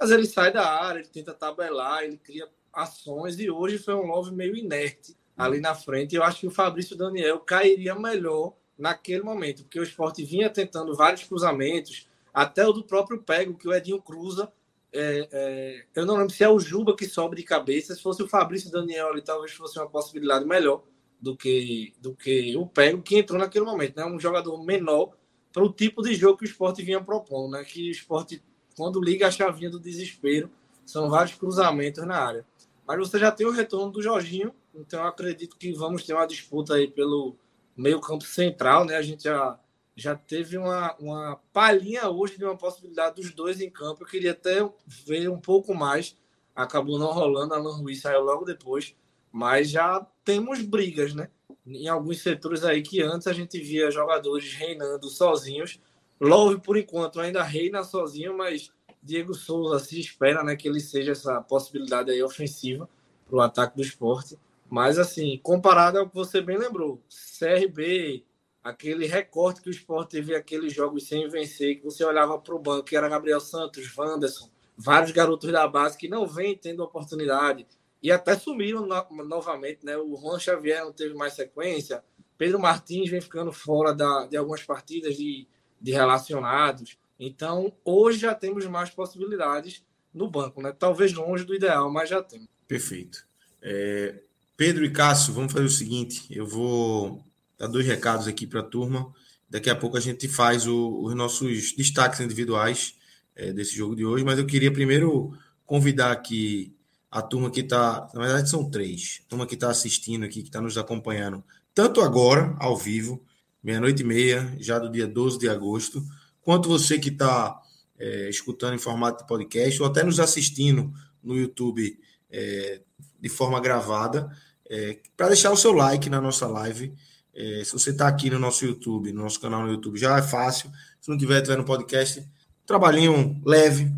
[0.00, 4.06] mas ele sai da área, ele tenta tabelar, ele cria ações e hoje foi um
[4.06, 6.16] Love meio inerte ali na frente.
[6.16, 10.94] Eu acho que o Fabrício Daniel cairia melhor naquele momento, porque o esporte vinha tentando
[10.94, 14.50] vários cruzamentos, até o do próprio Pego, que o Edinho cruza.
[14.94, 18.22] É, é, eu não lembro se é o Juba que sobe de cabeça, se fosse
[18.22, 20.82] o Fabrício Daniel ali, talvez fosse uma possibilidade melhor
[21.22, 23.96] do que, do que o Pego, que entrou naquele momento.
[23.96, 24.04] Né?
[24.04, 25.12] Um jogador menor
[25.52, 27.52] para o tipo de jogo que o esporte vinha propondo.
[27.52, 27.62] Né?
[27.62, 28.42] Que o esporte,
[28.76, 30.50] quando liga a chavinha do desespero,
[30.84, 32.44] são vários cruzamentos na área.
[32.84, 36.74] Mas você já tem o retorno do Jorginho, então acredito que vamos ter uma disputa
[36.74, 37.36] aí pelo
[37.76, 38.84] meio campo central.
[38.84, 38.96] Né?
[38.96, 39.56] A gente já,
[39.94, 44.02] já teve uma, uma palhinha hoje de uma possibilidade dos dois em campo.
[44.02, 44.68] Eu queria até
[45.06, 46.18] ver um pouco mais.
[46.52, 48.94] Acabou não rolando, Alan Ruiz saiu logo depois
[49.32, 51.30] mas já temos brigas, né?
[51.66, 55.80] Em alguns setores aí que antes a gente via jogadores reinando sozinhos.
[56.20, 58.70] Love, por enquanto, ainda reina sozinho, mas
[59.02, 62.88] Diego Souza se espera né, que ele seja essa possibilidade aí ofensiva
[63.26, 64.38] para o ataque do esporte.
[64.68, 67.00] Mas, assim, comparado ao que você bem lembrou,
[67.38, 68.24] CRB,
[68.62, 72.58] aquele recorte que o esporte teve aqueles jogos sem vencer, que você olhava para o
[72.58, 77.66] banco, que era Gabriel Santos, Wanderson, vários garotos da base que não vêm tendo oportunidade
[78.02, 79.96] e até sumiram no, novamente, né?
[79.96, 82.02] O Juan Xavier não teve mais sequência,
[82.42, 85.46] Pedro Martins vem ficando fora da, de algumas partidas de,
[85.80, 86.98] de relacionados.
[87.18, 90.74] Então, hoje já temos mais possibilidades no banco, né?
[90.76, 92.48] Talvez longe do ideal, mas já temos.
[92.66, 93.24] Perfeito.
[93.62, 94.22] É,
[94.56, 97.24] Pedro e Cássio, vamos fazer o seguinte: eu vou
[97.56, 99.14] dar dois recados aqui para a turma.
[99.48, 102.98] Daqui a pouco a gente faz o, os nossos destaques individuais
[103.36, 105.32] é, desse jogo de hoje, mas eu queria primeiro
[105.64, 106.74] convidar aqui
[107.12, 110.48] a turma que está, na verdade são três, a turma que está assistindo aqui, que
[110.48, 111.44] está nos acompanhando,
[111.74, 113.22] tanto agora, ao vivo,
[113.62, 116.02] meia-noite e meia, já do dia 12 de agosto,
[116.40, 117.60] quanto você que está
[117.98, 120.90] é, escutando em formato de podcast, ou até nos assistindo
[121.22, 121.98] no YouTube
[122.30, 122.80] é,
[123.20, 124.34] de forma gravada,
[124.70, 126.94] é, para deixar o seu like na nossa live.
[127.34, 130.22] É, se você está aqui no nosso YouTube, no nosso canal no YouTube, já é
[130.22, 130.70] fácil.
[130.98, 132.26] Se não tiver, tiver no podcast,
[132.66, 133.92] trabalhinho leve,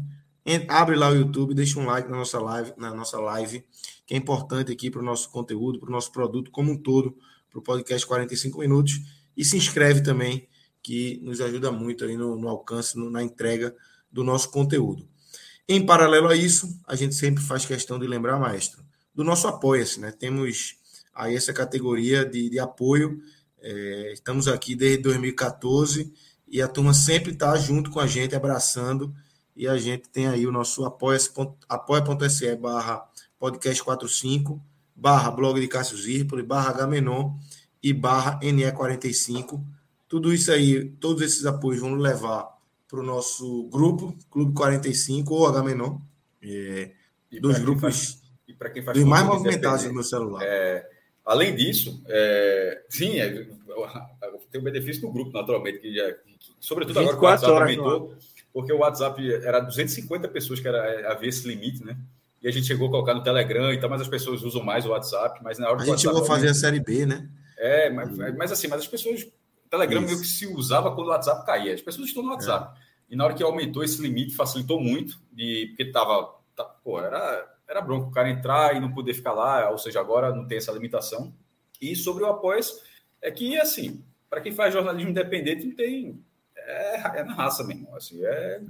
[0.69, 3.65] Abre lá o YouTube, deixa um like na nossa live, na nossa live,
[4.07, 7.17] que é importante aqui para o nosso conteúdo, para o nosso produto como um todo,
[7.51, 9.01] para o podcast 45 minutos.
[9.35, 10.47] E se inscreve também,
[10.83, 13.75] que nos ajuda muito aí no, no alcance, no, na entrega
[14.13, 15.09] do nosso conteúdo.
[15.67, 19.99] Em paralelo a isso, a gente sempre faz questão de lembrar, maestro, do nosso apoia-se,
[19.99, 20.13] né?
[20.13, 20.77] Temos
[21.15, 23.19] aí essa categoria de, de apoio.
[23.63, 26.13] É, estamos aqui desde 2014
[26.47, 29.15] e a turma sempre está junto com a gente, abraçando
[29.57, 34.61] e a gente tem aí o nosso apoia.se barra podcast 45,
[34.95, 37.35] barra blog de Cássio Zirpoli, barra Gamenon
[37.83, 39.62] e barra NE45.
[40.09, 42.53] Tudo isso aí, todos esses apoios vão levar
[42.88, 45.99] para o nosso grupo, Clube 45 ou Agamenon,
[46.43, 46.93] é,
[47.40, 50.43] dos grupos faz, e para quem faz dos mais movimentados no meu celular.
[50.43, 50.88] É,
[51.25, 53.47] Além disso, é, sim, é,
[54.51, 58.14] tem o benefício do grupo, naturalmente, que, já, que sobretudo agora que o WhatsApp aumentou,
[58.55, 61.97] porque o WhatsApp era 250 pessoas que era, havia esse limite, né?
[62.40, 64.87] E a gente chegou a colocar no Telegram e tal, mas as pessoas usam mais
[64.87, 67.29] o WhatsApp, mas na hora A gente chegou a fazer a série B, né?
[67.59, 69.23] É, mas, mas assim, mas as pessoas.
[69.23, 70.09] O Telegram Isso.
[70.09, 71.75] meio que se usava quando o WhatsApp caía.
[71.75, 72.79] As pessoas estão no WhatsApp.
[72.79, 72.85] É.
[73.11, 76.35] E na hora que aumentou esse limite, facilitou muito, de, porque tava.
[76.55, 80.01] Tá, pô, era era bronco o cara entrar e não poder ficar lá, ou seja,
[80.01, 81.35] agora não tem essa limitação.
[81.81, 82.73] E sobre o apoias,
[83.21, 86.23] é que, assim, para quem faz jornalismo independente, não tem.
[86.66, 87.88] É, é na raça mesmo.
[87.94, 88.61] Assim, é,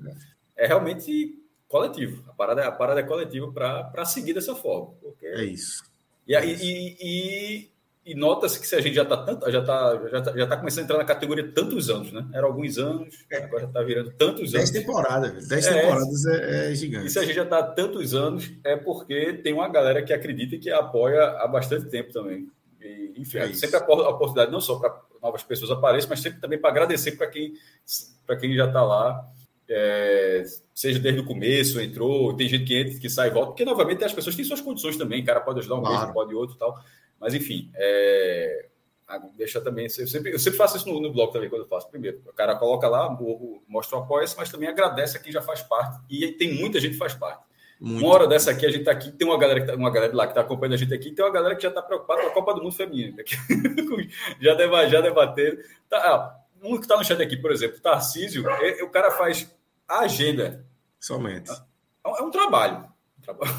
[0.57, 2.23] é realmente coletivo.
[2.29, 4.95] A parada, a parada é coletiva para seguir dessa forma.
[5.01, 5.27] Porque...
[5.27, 5.83] É isso.
[6.27, 6.65] E, é isso.
[6.65, 7.71] e, e,
[8.07, 10.57] e nota-se que se a gente já está tanto, já tá, já tá, já tá
[10.59, 12.27] começando a entrar na categoria tantos anos, né?
[12.35, 14.71] Era alguns anos, agora já está virando tantos anos.
[14.71, 17.07] Dez temporadas, dez é, temporadas é, é, gigante.
[17.07, 20.55] E se a gente já está tantos anos, é porque tem uma galera que acredita
[20.55, 22.47] e que apoia há bastante tempo também.
[22.79, 24.91] E, enfim, é sempre a oportunidade não só para
[25.25, 27.55] novas pessoas apareçam, mas sempre também para agradecer para quem,
[28.39, 29.27] quem já está lá.
[29.67, 33.65] É, seja desde o começo, entrou, tem gente que entra, que sai e volta, porque
[33.65, 36.03] novamente as pessoas têm suas condições também, o cara pode ajudar um claro.
[36.03, 36.79] mês, pode outro tal.
[37.19, 38.67] Mas, enfim, é,
[39.37, 39.87] deixa também.
[39.99, 41.89] Eu sempre, eu sempre faço isso no, no blog também, quando eu faço.
[41.89, 43.09] Primeiro, o cara coloca lá,
[43.67, 45.99] mostra o apoio, mas também agradece a quem já faz parte.
[46.11, 47.43] E tem muita gente que faz parte.
[47.81, 48.05] Muito.
[48.05, 50.15] Uma hora dessa aqui, a gente tá aqui, tem uma galera, que tá, uma galera
[50.15, 52.29] lá que está acompanhando a gente aqui, tem uma galera que já está preocupada com
[52.29, 53.17] a Copa do Mundo Feminino.
[54.41, 55.65] já, deva, já debater.
[55.89, 59.55] Tá, um que está no chat aqui, por exemplo, Tarcísio, é, o cara faz
[59.89, 60.65] a agenda.
[60.99, 61.51] Somente.
[61.51, 62.87] É, é um trabalho.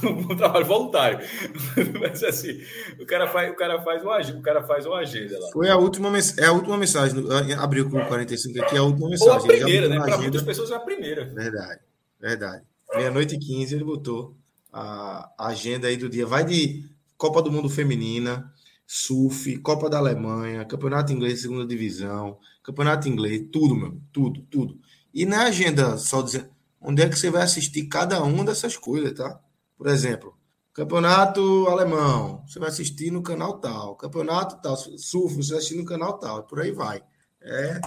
[0.04, 1.20] um trabalho voluntário.
[2.00, 2.62] Mas assim,
[3.00, 5.52] o cara faz, o cara faz uma, o cara faz uma agenda lá.
[5.52, 7.24] Foi a última, é a última mensagem.
[7.60, 9.34] Abriu com o 45 aqui, é a última mensagem.
[9.34, 10.00] Ou a primeira, né?
[10.00, 11.26] Para muitas pessoas é a primeira.
[11.26, 11.82] Verdade,
[12.20, 12.64] verdade.
[12.94, 14.38] Meia-noite e 15 ele botou
[14.72, 16.26] a, agenda aí do dia.
[16.26, 18.54] Vai de Copa do Mundo Feminina,
[18.86, 24.80] surf, Copa da Alemanha, Campeonato Inglês Segunda Divisão, Campeonato Inglês, tudo, meu, tudo, tudo.
[25.14, 26.50] E na agenda, só dizer
[26.82, 29.40] onde é que você vai assistir cada uma dessas coisas, tá?
[29.78, 30.38] Por exemplo,
[30.74, 33.96] campeonato alemão, você vai assistir no canal tal.
[33.96, 36.44] Campeonato tal, surf, você vai assistir no canal tal.
[36.44, 37.02] Por aí vai.
[37.42, 37.82] É,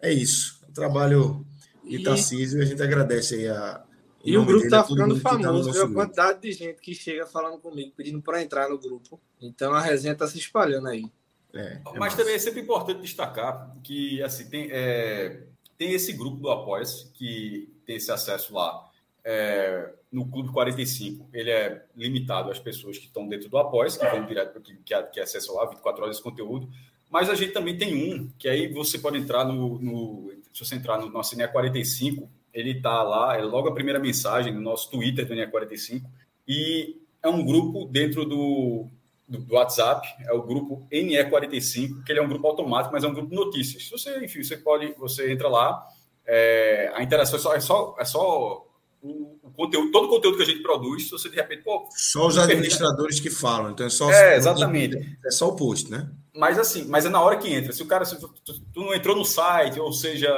[0.00, 0.60] é isso.
[0.68, 1.46] O trabalho
[1.84, 3.84] de Tarcísio, a gente agradece aí a.
[4.24, 7.58] E o grupo tá ficando tá famoso, tá a quantidade de gente que chega falando
[7.58, 9.20] comigo, pedindo para entrar no grupo.
[9.40, 11.04] Então a resenha tá se espalhando aí.
[11.52, 12.16] É, é Mas massa.
[12.18, 15.42] também é sempre importante destacar que assim, tem, é,
[15.78, 18.90] tem esse grupo do Apoia-se que tem esse acesso lá
[19.24, 24.06] é, no Clube 45, ele é limitado às pessoas que estão dentro do Após, que
[24.06, 26.68] vão direto, que, que, que acessam lá 24 horas de conteúdo,
[27.08, 30.74] mas a gente também tem um, que aí você pode entrar no, no se você
[30.74, 35.26] entrar no nosso NE45, ele está lá, é logo a primeira mensagem no nosso Twitter
[35.26, 36.02] do NE45,
[36.46, 38.86] e é um grupo dentro do,
[39.28, 43.08] do, do, WhatsApp, é o grupo NE45, que ele é um grupo automático, mas é
[43.08, 43.88] um grupo de notícias.
[43.88, 45.86] Você, enfim, você pode, você entra lá,
[46.26, 48.66] é, a interação é só, é só, é só
[49.02, 51.88] o, o, conteúdo, todo o conteúdo que a gente produz, se você de repente, pô.
[51.90, 54.10] Só os administradores que falam, então é só.
[54.10, 55.18] É, exatamente.
[55.24, 56.10] É só o post, né?
[56.34, 57.72] Mas assim, mas é na hora que entra.
[57.72, 60.30] Se o cara, se tu, tu, tu não entrou no site, ou seja,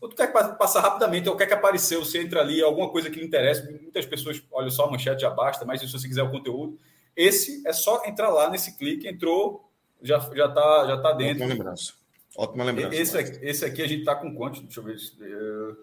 [0.00, 3.18] ou tu quer passar rapidamente, ou quer que apareceu, você entra ali, alguma coisa que
[3.18, 3.64] lhe interessa.
[3.70, 6.78] Muitas pessoas olham só a manchete já basta, mas se você quiser o conteúdo,
[7.16, 9.70] esse é só entrar lá nesse clique, entrou,
[10.02, 11.42] já, já, tá, já tá dentro.
[11.42, 11.92] Ótima lembrança.
[12.36, 12.94] Ótima lembrança.
[12.94, 14.62] Esse, aqui, esse aqui a gente tá com quanto?
[14.62, 14.96] Deixa eu ver.
[14.96, 15.76] Uh,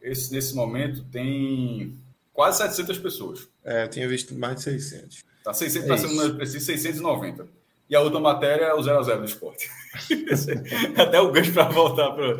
[0.00, 1.98] esse, nesse momento tem
[2.32, 3.48] quase 700 pessoas.
[3.62, 5.24] É, eu tinha visto mais de 600.
[5.44, 7.46] Tá 600, é sendo mais preciso, 690.
[7.88, 9.68] E a outra matéria é o 0 a 0 do esporte.
[10.96, 12.38] Até o gancho para voltar para.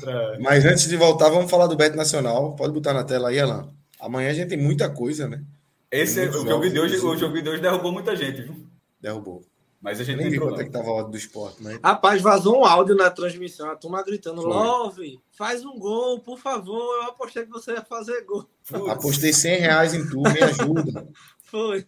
[0.00, 0.38] Pra...
[0.40, 2.54] Mas antes de voltar, vamos falar do Bet Nacional.
[2.54, 3.68] Pode botar na tela aí, Alan.
[3.98, 5.42] Amanhã a gente tem muita coisa, né?
[5.90, 8.66] Esse é, o, jogo de hoje, o jogo de hoje derrubou muita gente, viu?
[9.00, 9.44] Derrubou.
[9.82, 11.78] Mas a gente nem viu quanto é que tava a hora do esporte, mas...
[11.82, 14.50] Rapaz, vazou um áudio na transmissão, a turma gritando, Foi.
[14.50, 18.48] Love, faz um gol, por favor, eu apostei que você ia fazer gol.
[18.64, 18.88] Putz.
[18.88, 21.08] Apostei 100 reais em tu, me ajuda.
[21.42, 21.84] Foi.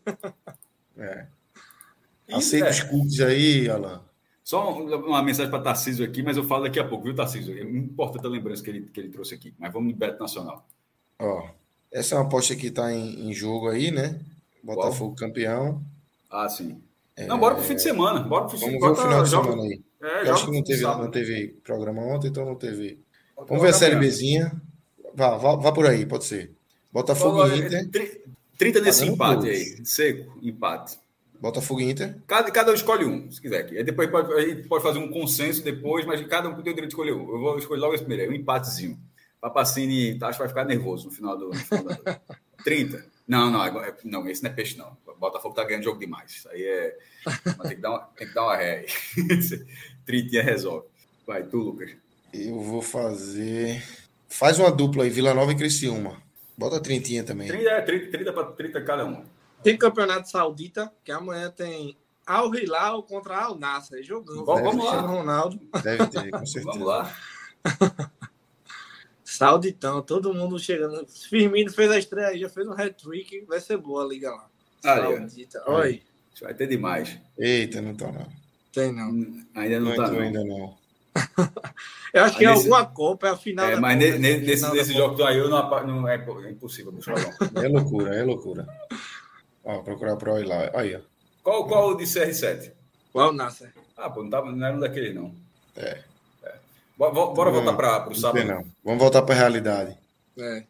[0.99, 1.27] É.
[2.33, 2.71] Aceita é.
[2.71, 4.03] os cookies aí, Alan.
[4.43, 7.57] Só uma mensagem para Tarcísio aqui, mas eu falo daqui a pouco, viu, Tarcísio?
[7.57, 9.55] É importante a lembrança que ele, que ele trouxe aqui.
[9.59, 10.67] Mas vamos no Beto Nacional.
[11.19, 11.49] Ó,
[11.91, 14.21] essa é uma aposta que está em, em, jogo aí, né?
[14.63, 15.29] Botafogo Qual?
[15.29, 15.83] campeão.
[16.31, 16.83] Ah, sim.
[17.17, 17.27] É...
[17.27, 18.21] Não, bora pro fim de semana.
[18.21, 19.51] Bora pro fim, Vamos ver o final de joga...
[19.51, 19.83] semana aí.
[20.03, 23.01] É, acho que não teve, não teve programa ontem, então não teve.
[23.49, 24.53] Vamos ver a Série Bzinha.
[25.15, 26.53] Vá, vá, vá por aí, pode ser.
[26.93, 28.23] Botafogo e Inter.
[28.59, 30.99] 30 nesse empate aí, seco, empate.
[31.45, 32.17] Botafogo e Inter.
[32.27, 33.67] Cada, cada um escolhe um, se quiser.
[33.67, 36.65] Aí depois pode, a gente pode fazer um consenso depois, mas cada um tem o
[36.65, 37.29] direito de escolher um.
[37.31, 38.99] Eu vou escolher logo esse primeiro, um empatezinho.
[39.43, 41.49] Papacini, acho que vai ficar nervoso no final do.
[41.49, 41.85] No final
[42.65, 43.05] 30.
[43.27, 44.99] Não, não, é, não, esse não é peixe, não.
[45.07, 46.47] O Botafogo tá ganhando jogo demais.
[46.51, 46.99] Aí é.
[47.25, 48.87] Mas tem que dar uma, tem que dar uma ré aí.
[50.05, 50.87] Tritinha resolve.
[51.27, 51.91] Vai, tu, Lucas.
[52.35, 53.83] Eu vou fazer.
[54.29, 56.23] Faz uma dupla aí, Vila Nova e Criciúma.
[56.55, 57.49] Bota a trintinha também.
[57.49, 59.25] 30, é, 30, 30 para 30 cada um.
[59.65, 61.97] Tem campeonato saudita, que amanhã tem
[62.27, 64.03] Al Hilal contra Al Nassr.
[64.03, 64.45] Jogando.
[64.45, 65.01] Vamos, vamos lá.
[65.01, 65.59] Ronaldo.
[65.83, 66.65] Deve ter, com certeza.
[66.73, 67.13] Vamos lá.
[69.25, 71.07] Sauditão, todo mundo chegando.
[71.09, 73.45] Firmino fez a estreia aí, já fez um hat-trick.
[73.47, 74.47] Vai ser boa a liga lá.
[74.85, 75.17] Ali, ó.
[75.17, 75.71] Saudita.
[75.71, 76.03] Oi.
[76.33, 77.19] Isso vai ter demais.
[77.39, 78.27] Eita, não tá não.
[78.73, 79.09] Tem não.
[79.55, 80.11] Ainda não, Não tá.
[80.11, 80.21] Não.
[80.21, 80.77] ainda não.
[82.13, 84.13] Eu acho que é Nesse- alguma Copa, é a final É, da mas Copa, é
[84.13, 84.99] final nesse, da nesse Copa.
[85.05, 86.93] jogo do aí eu não, não é, é impossível.
[87.63, 88.67] É loucura, é loucura.
[89.65, 90.71] Ó, procurar pro lá.
[90.75, 91.01] Aí, ó.
[91.43, 92.73] Qual, qual o de CR7?
[93.13, 93.73] Qual Nasser?
[93.97, 95.35] Ah, pô, não, tava, não era um daqueles, não.
[95.77, 96.03] É.
[96.97, 98.37] Bora, bora Não, voltar para o Não sábado.
[98.39, 98.65] tem não.
[98.85, 99.99] Vamos voltar pra realidade.
[100.39, 100.65] É.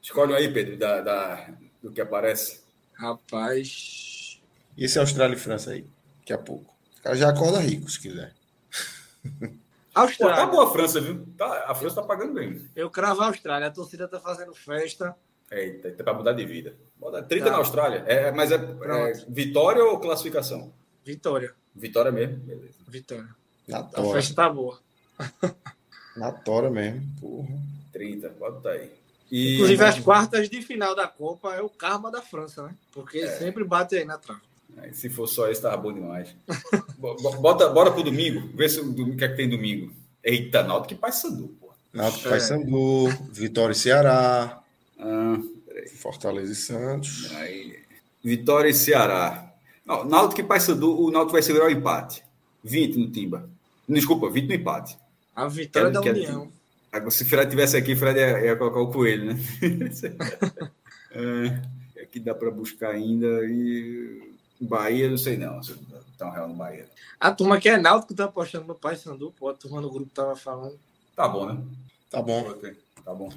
[0.00, 1.48] Escolhe aí, Pedro, da, da-
[1.82, 2.60] do que aparece.
[2.94, 4.40] Rapaz.
[4.76, 5.86] E esse Austrália e França aí?
[6.20, 6.74] Daqui a pouco.
[6.98, 8.32] O cara já acorda rico, se quiser.
[9.24, 9.50] Pô,
[9.94, 10.46] tá Austrália.
[10.46, 11.24] boa a França, viu?
[11.38, 12.68] Tá, a França tá pagando bem.
[12.74, 13.68] Eu cravo a Austrália.
[13.68, 15.14] A torcida tá fazendo festa.
[15.50, 16.74] Eita, tá para mudar de vida.
[16.98, 17.50] Bota 30 Tá.
[17.52, 18.04] na Austrália.
[18.06, 20.72] É, mas é, é vitória ou classificação?
[21.04, 21.52] Vitória.
[21.74, 22.36] Vitória mesmo.
[22.38, 22.74] Beleza.
[22.88, 23.28] Vitória.
[23.68, 24.12] Na A tora.
[24.14, 24.78] festa tá boa.
[26.16, 27.02] Na tora mesmo.
[27.20, 27.48] Porra.
[27.92, 28.90] 30, bota aí.
[29.30, 32.74] E, Inclusive, as quartas de final da Copa é o karma da França, né?
[32.92, 33.26] Porque É.
[33.38, 34.40] sempre bate aí na trave.
[34.92, 36.34] Se for só esse, tava bom demais.
[36.98, 38.48] Bo- bo- Bota, bora pro domingo.
[38.56, 39.92] Vê se o domingo que é que tem domingo.
[40.22, 41.70] Eita, Náutico que Paysandu, pô.
[41.92, 42.30] Náutico É.
[42.32, 44.62] Paysandu, Vitória e Ceará,
[44.98, 45.38] Ah,
[45.96, 47.30] Fortaleza e Santos.
[47.34, 47.78] aí.
[48.22, 49.52] Vitória e Ceará.
[49.84, 52.22] Não, Náutico e Paysandu, o Náutico vai segurar o empate.
[52.62, 53.48] 20 no Timba.
[53.88, 54.96] Desculpa, 20 no empate.
[55.36, 56.52] A vitória Quero- da quero- União.
[56.90, 59.38] Agora, se o Fred tivesse aqui, o Fred ia, ia colocar o coelho, né?
[61.10, 63.26] é, aqui dá para buscar ainda.
[63.44, 65.62] E Bahia, não sei não.
[65.62, 65.74] Se
[66.16, 66.86] tá um real no Bahia.
[67.18, 69.48] A turma que é Náutico tá apostando no Pai Sandu, pô.
[69.48, 70.78] A turma no grupo tava falando.
[71.16, 71.62] Tá bom, né?
[72.10, 72.44] Tá bom,
[73.04, 73.28] Tá bom.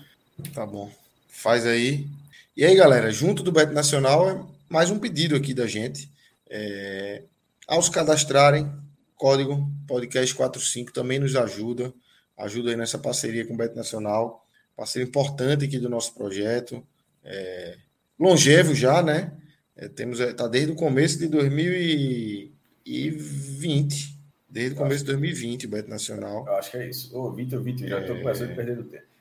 [0.53, 0.91] tá bom.
[1.37, 2.07] Faz aí.
[2.55, 6.11] E aí, galera, junto do Beto Nacional, é mais um pedido aqui da gente.
[6.49, 7.21] É,
[7.67, 8.67] ao se cadastrarem,
[9.15, 11.93] código podcast45 também nos ajuda.
[12.35, 14.47] Ajuda aí nessa parceria com o Beto Nacional.
[14.75, 16.83] Parceria importante aqui do nosso projeto.
[17.23, 17.77] É,
[18.19, 19.31] longevo já, né?
[19.75, 24.17] É, temos, é, tá desde o começo de 2020.
[24.49, 26.47] Desde o começo de 2020, o Beto Nacional.
[26.47, 27.15] Eu acho que é isso.
[27.15, 29.16] Ô, 20 ou 21, já estou começando a perder o tempo.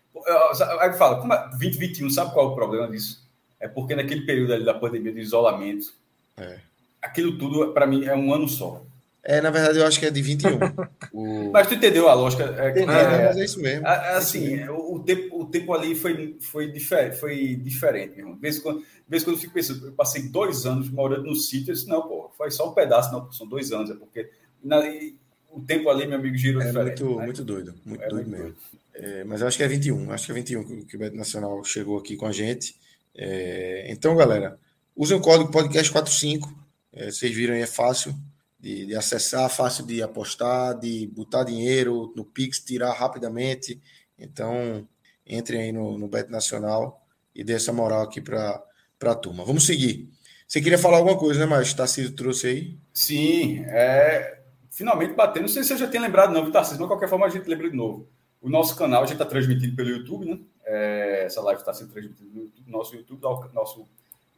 [0.81, 3.25] Aí fala, como é 2021, sabe qual é o problema disso?
[3.61, 5.93] É porque naquele período ali da pandemia do isolamento,
[6.37, 6.59] É.
[7.01, 8.83] aquilo tudo, para mim, é um ano só.
[9.29, 10.51] É, na verdade, eu acho que é de 21.
[11.13, 11.51] O...
[11.51, 12.45] Mas tu entendeu a lógica?
[12.59, 13.87] É, que- É, é- mas é isso mesmo.
[13.87, 18.35] A- Assim, o, o tempo, o tempo ali foi, foi, diferente, foi diferente, meu irmão.
[18.35, 20.91] De vez em quando, de vez em quando eu fico pensando, eu passei dois anos
[20.91, 23.91] morando no sítio, eu disse, não, pô, foi só um pedaço, não, são dois anos,
[23.91, 24.29] é porque
[24.63, 24.83] na-
[25.51, 27.03] o tempo ali, meu amigo, girou É diferente.
[27.03, 27.25] muito, né?
[27.25, 28.57] muito doido, muito É doido muito mesmo.
[28.99, 31.63] É, mas acho que é 21, acho que é 21 que que o Beto Nacional
[31.65, 32.77] chegou aqui com a gente.
[33.15, 34.59] É, então, galera,
[34.95, 36.49] usem o código podcast45.
[36.93, 38.15] É, vocês viram aí, é fácil
[38.59, 43.81] de, de acessar, fácil de apostar, de botar dinheiro no Pix, tirar rapidamente.
[44.19, 44.89] Então,
[45.27, 48.63] entrem aí no, no Beto Nacional e dê essa moral aqui para
[49.03, 49.45] a turma.
[49.45, 50.09] Vamos seguir.
[50.49, 51.77] Você queria falar alguma coisa, né, Márcio?
[51.77, 52.79] Tarcísio trouxe aí?
[52.95, 54.41] Sim, é,
[54.71, 55.43] finalmente batendo.
[55.43, 56.79] Não sei se eu já tinha lembrado, não, viu, Tarcísio?
[56.79, 58.09] Mas de qualquer forma, a gente lembra de novo.
[58.41, 60.39] O nosso canal, gente está transmitindo pelo YouTube, né?
[60.65, 63.89] É, essa live está sendo transmitida no YouTube, nosso YouTube, no nosso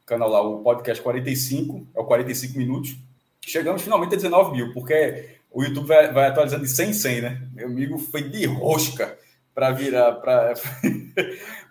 [0.06, 2.96] canal lá, o podcast 45, é o 45 minutos.
[3.40, 7.20] Chegamos finalmente a 19 mil, porque o YouTube vai, vai atualizando de 100 em 100,
[7.20, 7.48] né?
[7.52, 9.18] Meu amigo foi de rosca
[9.54, 10.54] para virar, para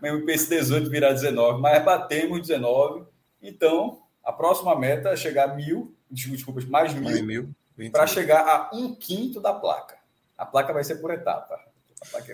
[0.01, 3.05] mesmo esse 18 virar 19, mas batemos 19.
[3.41, 7.49] Então, a próxima meta é chegar a mil, desculpa, mais mil, Mais mil.
[7.77, 9.97] 20 para chegar a um quinto da placa.
[10.37, 11.59] A placa vai ser por etapa.
[12.01, 12.31] A placa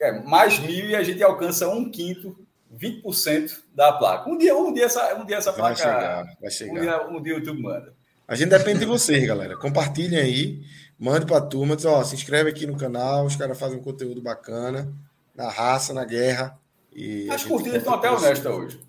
[0.00, 2.36] é, é mais mil e a gente alcança um quinto,
[2.74, 4.28] 20% da placa.
[4.28, 5.76] Um dia, um dia essa, um dia essa Vai placa.
[5.76, 6.80] chegar, vai Um chegar.
[6.80, 7.94] dia, um dia o YouTube manda.
[8.28, 9.56] A gente depende de vocês, galera.
[9.56, 10.62] Compartilhem aí,
[10.98, 14.20] mande pra turma, diz, ó, se inscreve aqui no canal, os caras fazem um conteúdo
[14.20, 14.92] bacana,
[15.34, 16.58] na raça, na guerra.
[16.92, 18.80] E a As curtidas estão até honestas hoje.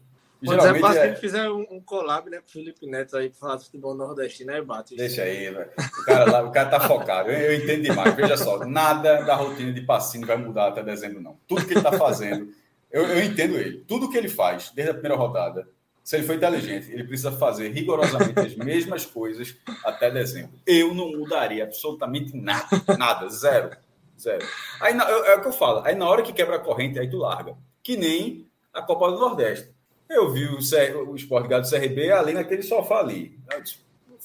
[0.41, 3.29] Mas é fácil que ele fizer um, um collab né, com o Felipe Neto aí
[3.29, 4.95] pra falar de futebol nordestino, aí bate.
[4.95, 5.69] Deixa aí, velho.
[5.77, 7.31] O cara, lá, o cara tá focado.
[7.31, 8.15] Eu, eu entendo demais.
[8.15, 11.37] Veja só, nada da rotina de passinho vai mudar até dezembro, não.
[11.47, 12.51] Tudo que ele tá fazendo,
[12.91, 13.83] eu, eu entendo ele.
[13.87, 15.67] Tudo que ele faz, desde a primeira rodada,
[16.03, 20.51] se ele for inteligente, ele precisa fazer rigorosamente as mesmas coisas até dezembro.
[20.65, 22.65] Eu não mudaria absolutamente nada.
[22.97, 23.27] Nada.
[23.29, 23.75] Zero.
[24.17, 24.45] Zero.
[24.79, 25.81] Aí, é, é o que eu falo.
[25.83, 27.55] Aí na hora que quebra a corrente, aí tu larga.
[27.83, 29.75] Que nem a Copa do Nordeste.
[30.09, 30.93] Eu vi o, C...
[30.93, 33.37] o Sport Gado do CRB ali naquele sofá ali.
[33.51, 33.77] Eu disse,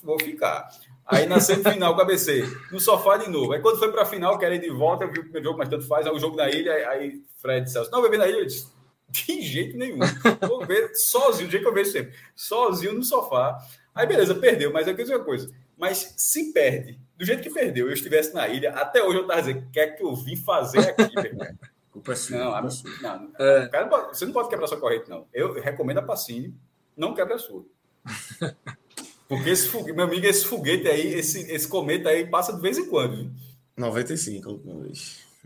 [0.02, 0.68] vou ficar.
[1.06, 3.52] Aí na semifinal, cabecei no sofá de novo.
[3.52, 5.68] Aí quando foi para a final, ir de volta, eu vi o primeiro jogo, mas
[5.68, 6.06] tanto faz.
[6.06, 8.38] Aí o jogo na ilha, aí Fred Celso, não, ver na ilha.
[8.38, 8.68] Eu disse,
[9.08, 9.98] de jeito nenhum.
[10.48, 12.14] Vou ver sozinho, do jeito que eu vejo sempre.
[12.34, 13.58] Sozinho no sofá.
[13.94, 15.52] Aí beleza, perdeu, mas é que uma coisa.
[15.76, 19.42] Mas se perde, do jeito que perdeu, eu estivesse na ilha, até hoje eu tava
[19.42, 21.46] dizendo, o que é que eu vim fazer aqui, meu?
[21.92, 22.38] Culpa é sua.
[22.38, 23.68] Não, a, não, é.
[23.68, 25.26] cara, você não pode quebrar sua corrente, não.
[25.32, 26.56] Eu recomendo a Pacini,
[26.96, 27.64] não quebra a sua.
[29.28, 32.78] Porque esse foguete, meu amigo, esse foguete aí, esse, esse cometa aí passa de vez
[32.78, 33.16] em quando.
[33.16, 33.30] Viu?
[33.76, 34.60] 95,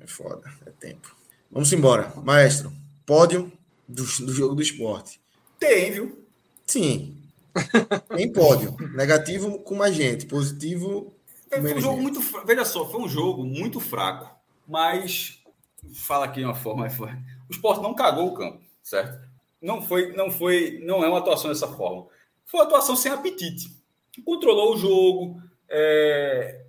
[0.00, 1.14] é foda, é tempo.
[1.50, 2.12] Vamos embora.
[2.24, 2.72] Maestro,
[3.04, 3.52] pódio
[3.88, 5.20] do, do jogo do esporte.
[5.58, 6.26] Tem, viu?
[6.66, 7.16] Sim.
[8.14, 8.76] Tem pódio.
[8.94, 11.14] Negativo com mais gente, positivo.
[11.50, 12.20] É, foi um jogo muito.
[12.44, 14.34] Veja só, foi um jogo muito fraco,
[14.66, 15.35] mas
[15.94, 16.86] fala aqui de uma forma.
[16.86, 19.26] O esporte não cagou o campo, certo?
[19.60, 22.06] Não foi, não foi, não é uma atuação dessa forma.
[22.44, 23.76] Foi uma atuação sem apetite
[24.22, 26.62] controlou o jogo, é,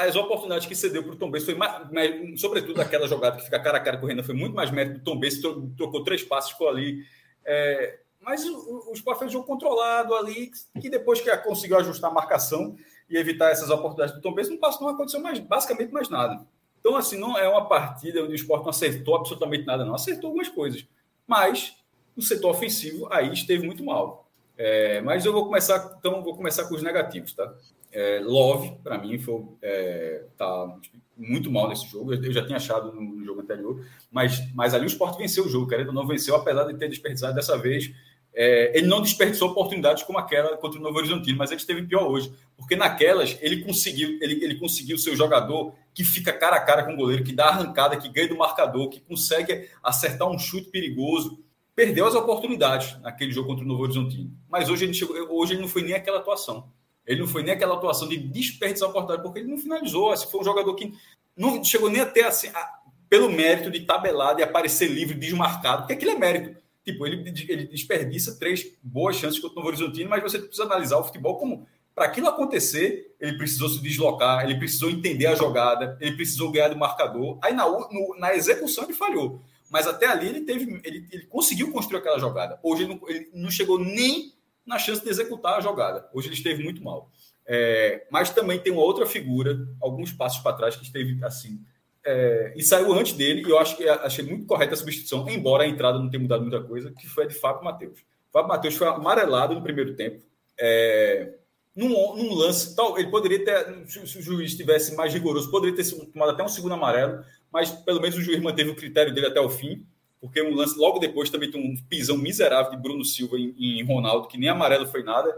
[0.00, 3.44] as oportunidades que cedeu para o Tom Benz foi mais, mais, sobretudo aquela jogada que
[3.44, 6.02] fica cara a cara com o Renan, foi muito mais mérito do Tom Benz, trocou
[6.02, 7.04] três passes por ali.
[7.44, 10.50] É, mas o, o Sport fez um jogo controlado ali,
[10.80, 12.76] que depois que conseguiu ajustar a marcação
[13.08, 16.44] e evitar essas oportunidades do Tom Benz, não, passou, não aconteceu mais, basicamente mais nada.
[16.80, 19.94] Então, assim, não é uma partida onde o Sport não acertou absolutamente nada, não.
[19.94, 20.86] Acertou algumas coisas.
[21.26, 21.76] Mas
[22.16, 24.28] no setor ofensivo, aí esteve muito mal.
[24.56, 27.54] É, mas eu vou começar, então vou começar com os negativos, tá?
[27.92, 30.76] É, Love, para mim, foi é, tá
[31.16, 32.12] muito mal nesse jogo.
[32.12, 35.66] Eu já tinha achado no, jogo anterior, mas, mas ali o Sport venceu o jogo,
[35.66, 37.90] querendo não venceu, apesar de ter desperdiçado dessa vez.
[38.32, 42.06] É, ele não desperdiçou oportunidades como aquela contra o Novo Horizontino, mas ele esteve pior
[42.06, 46.60] hoje, porque naquelas ele conseguiu, ele, ele conseguiu ser o jogador que fica cara a
[46.60, 50.38] cara com o goleiro, que dá arrancada, que ganha do marcador, que consegue acertar um
[50.38, 51.42] chute perigoso
[51.80, 54.30] perdeu as oportunidades naquele jogo contra o Novo Horizontino.
[54.50, 56.70] Mas hoje ele, chegou, hoje ele não foi nem aquela atuação.
[57.06, 60.10] Ele não foi nem aquela atuação de desperdiçar a oportunidade, porque ele não finalizou.
[60.10, 60.92] Assim, foi um jogador que
[61.34, 65.94] não chegou nem até assim, a, pelo mérito de tabelar, de aparecer livre, desmarcado, porque
[65.94, 66.60] aquilo é mérito.
[66.84, 70.98] Tipo, ele, ele desperdiça três boas chances contra o Novo Horizontino, mas você precisa analisar
[70.98, 71.66] o futebol como
[72.00, 76.68] para aquilo acontecer, ele precisou se deslocar, ele precisou entender a jogada, ele precisou ganhar
[76.68, 77.38] do marcador.
[77.42, 79.42] Aí na, no, na execução ele falhou.
[79.68, 82.58] Mas até ali ele teve, ele, ele conseguiu construir aquela jogada.
[82.62, 84.32] Hoje ele não, ele não, chegou nem
[84.64, 86.08] na chance de executar a jogada.
[86.14, 87.10] Hoje ele esteve muito mal.
[87.46, 91.60] É, mas também tem uma outra figura, alguns passos para trás, que esteve assim.
[92.02, 95.64] É, e saiu antes dele, e eu acho que achei muito correta a substituição, embora
[95.64, 98.00] a entrada não tenha mudado muita coisa, que foi a de Fábio Matheus.
[98.32, 100.22] Fábio Matheus foi amarelado no primeiro tempo.
[100.58, 101.34] É,
[101.80, 105.88] num, num, lance, tal, ele poderia ter, se, o juiz tivesse mais rigoroso, poderia ter
[106.12, 109.40] tomado até um segundo amarelo, mas pelo menos o juiz manteve o critério dele até
[109.40, 109.86] o fim,
[110.20, 113.82] porque um lance logo depois também tem um pisão miserável de Bruno Silva em, em
[113.84, 115.34] Ronaldo, que nem amarelo foi nada.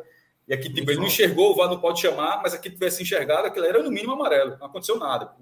[0.49, 3.47] E aqui tipo, ele não enxergou, o VAR não pode chamar, mas aqui tivesse enxergado,
[3.47, 5.33] aquilo era no mínimo amarelo, não aconteceu nada.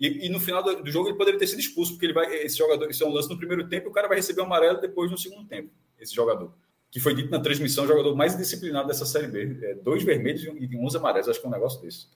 [0.00, 2.34] E, e no final do, do, jogo ele poderia ter sido expulso, porque ele vai,
[2.36, 4.44] esse jogador, isso é um lance no primeiro tempo, e o cara vai receber o
[4.44, 5.70] amarelo depois no segundo tempo,
[6.00, 6.50] esse jogador.
[6.94, 9.58] Que foi dito na transmissão, o jogador mais disciplinado dessa Série B.
[9.62, 12.06] É, dois vermelhos e 11 amarelos, acho que é um negócio desse.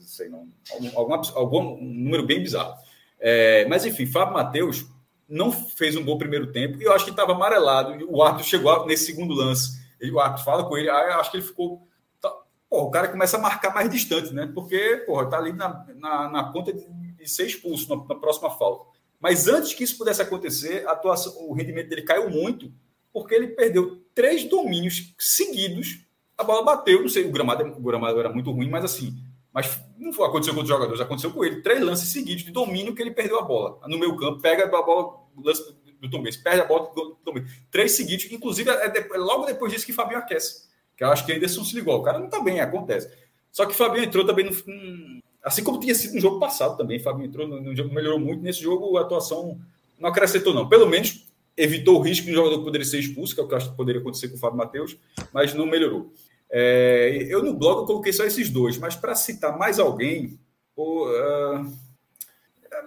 [0.00, 0.48] Sei, não.
[0.94, 2.74] Algum, algum, número bem bizarro.
[3.20, 4.86] É, mas enfim, Fábio Matheus
[5.28, 8.06] não fez um bom primeiro tempo e eu acho que estava amarelado.
[8.08, 9.78] O árbitro chegou nesse segundo lance.
[10.00, 11.86] Ele, o árbitro fala com ele, aí eu acho que ele ficou.
[12.18, 12.34] Tá,
[12.70, 14.50] o cara começa a marcar mais distante, né?
[14.54, 18.48] Porque, porra, tá ali na, na, na conta de, de, ser expulso na, na, próxima
[18.50, 18.86] falta.
[19.20, 22.72] Mas antes que isso pudesse acontecer, atuação, o rendimento dele caiu muito,
[23.12, 26.00] porque ele perdeu três domínios seguidos.
[26.36, 29.16] A bola bateu, não sei, o gramado, o gramado era muito ruim, mas assim,
[29.52, 31.60] mas não foi, aconteceu com outros jogadores, aconteceu com ele.
[31.60, 33.78] Três lances seguidos de domínio que ele perdeu a bola.
[33.86, 35.62] No meu campo, pega a bola, lance
[36.00, 37.50] do Tom Benz, perde a bola do Tom Benz.
[37.70, 40.68] Três seguidos, inclusive é, é logo depois disso que Fabinho aquece.
[40.96, 41.98] Que eu acho que ainda se ligou.
[41.98, 43.10] O cara não tá bem, acontece.
[43.50, 45.22] Só que Fabinho entrou também no.
[45.44, 46.98] Assim como tinha sido no jogo passado também.
[46.98, 48.42] Fabinho entrou no, no jogo, melhorou muito.
[48.42, 49.60] Nesse jogo, a atuação
[49.98, 50.68] não acrescentou, não.
[50.68, 51.26] Pelo menos
[51.56, 53.58] evitou o risco de um jogador que poderia ser expulso, que é o que eu
[53.58, 54.96] acho que poderia acontecer com o Fábio Matheus,
[55.32, 56.12] mas não melhorou.
[56.50, 60.38] É, eu no blog eu coloquei só esses dois, mas para citar mais alguém,
[60.74, 61.72] pô, uh,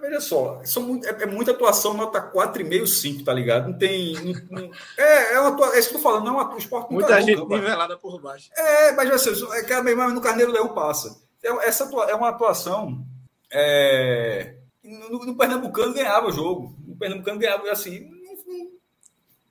[0.00, 3.70] veja só, são, é, é, muita atuação, nota 4,5, 5, tá ligado?
[3.70, 4.14] Não tem.
[4.14, 6.92] Não, não, é, é, uma, é isso que eu tô falando, não é um esporte
[6.92, 8.50] Muita gente não, nivelada por baixo.
[8.56, 11.20] É, mas vai ser, é que mesmo no Carneiro Leão passa.
[11.42, 13.04] É, essa é uma atuação.
[13.52, 16.76] É, no, no Pernambucano ganhava o jogo.
[16.86, 18.15] No Pernambucano ganhava assim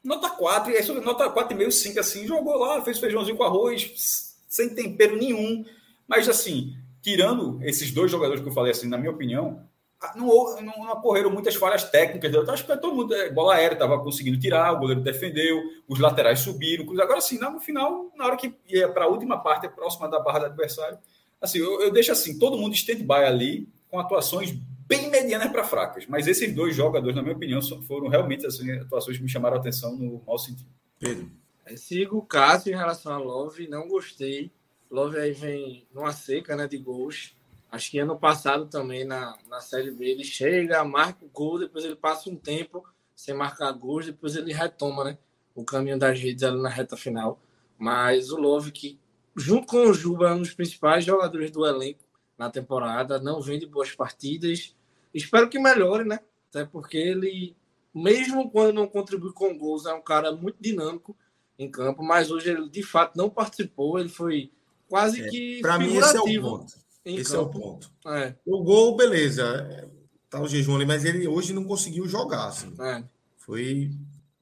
[0.06, 4.70] nota 4, e aí nota 4,5, 5, assim, jogou lá, fez feijãozinho com arroz, sem
[4.70, 5.66] tempero nenhum.
[6.08, 9.68] Mas, assim, tirando esses dois jogadores que eu falei, assim, na minha opinião,
[10.16, 10.28] não,
[10.62, 12.32] não, não ocorreram muitas falhas técnicas.
[12.32, 16.00] Eu acho que todo mundo, é, bola aérea, estava conseguindo tirar, o goleiro defendeu, os
[16.00, 16.86] laterais subiram.
[17.02, 20.40] Agora, sim, no final, na hora que ia para a última parte, próxima da barra
[20.40, 21.00] do adversário,
[21.42, 26.06] assim, eu, eu deixo assim, todo mundo stand-by ali, com atuações bem medianas para fracas.
[26.08, 29.60] Mas esses dois jogadores, na minha opinião, foram realmente assim, atuações que me chamaram a
[29.60, 30.70] atenção no mau sentido.
[31.00, 31.30] Pedro.
[31.66, 34.52] Eu sigo o Cássio em relação a Love, não gostei.
[34.90, 37.36] Love aí vem numa seca né, de gols.
[37.72, 41.84] Acho que ano passado também na, na Série B ele chega, marca o gol, depois
[41.84, 45.18] ele passa um tempo sem marcar gols, depois ele retoma né,
[45.56, 47.40] o caminho das redes ali na reta final.
[47.78, 49.00] Mas o Love, que
[49.36, 52.05] junto com o Juba, é um dos principais jogadores do elenco
[52.38, 54.76] na temporada, não vem de boas partidas.
[55.14, 56.20] Espero que melhore, né?
[56.50, 57.56] Até porque ele,
[57.94, 61.16] mesmo quando não contribui com gols, é um cara muito dinâmico
[61.58, 64.52] em campo, mas hoje ele de fato não participou, ele foi
[64.88, 65.60] quase é, que.
[65.62, 66.74] Para mim, esse é o ponto.
[67.06, 67.38] Esse campo.
[67.38, 67.92] é o ponto.
[68.08, 68.36] É.
[68.46, 69.90] O gol, beleza,
[70.30, 72.48] tá o jejum ali, mas ele hoje não conseguiu jogar.
[72.48, 72.74] Assim.
[72.80, 73.04] É.
[73.38, 73.92] Foi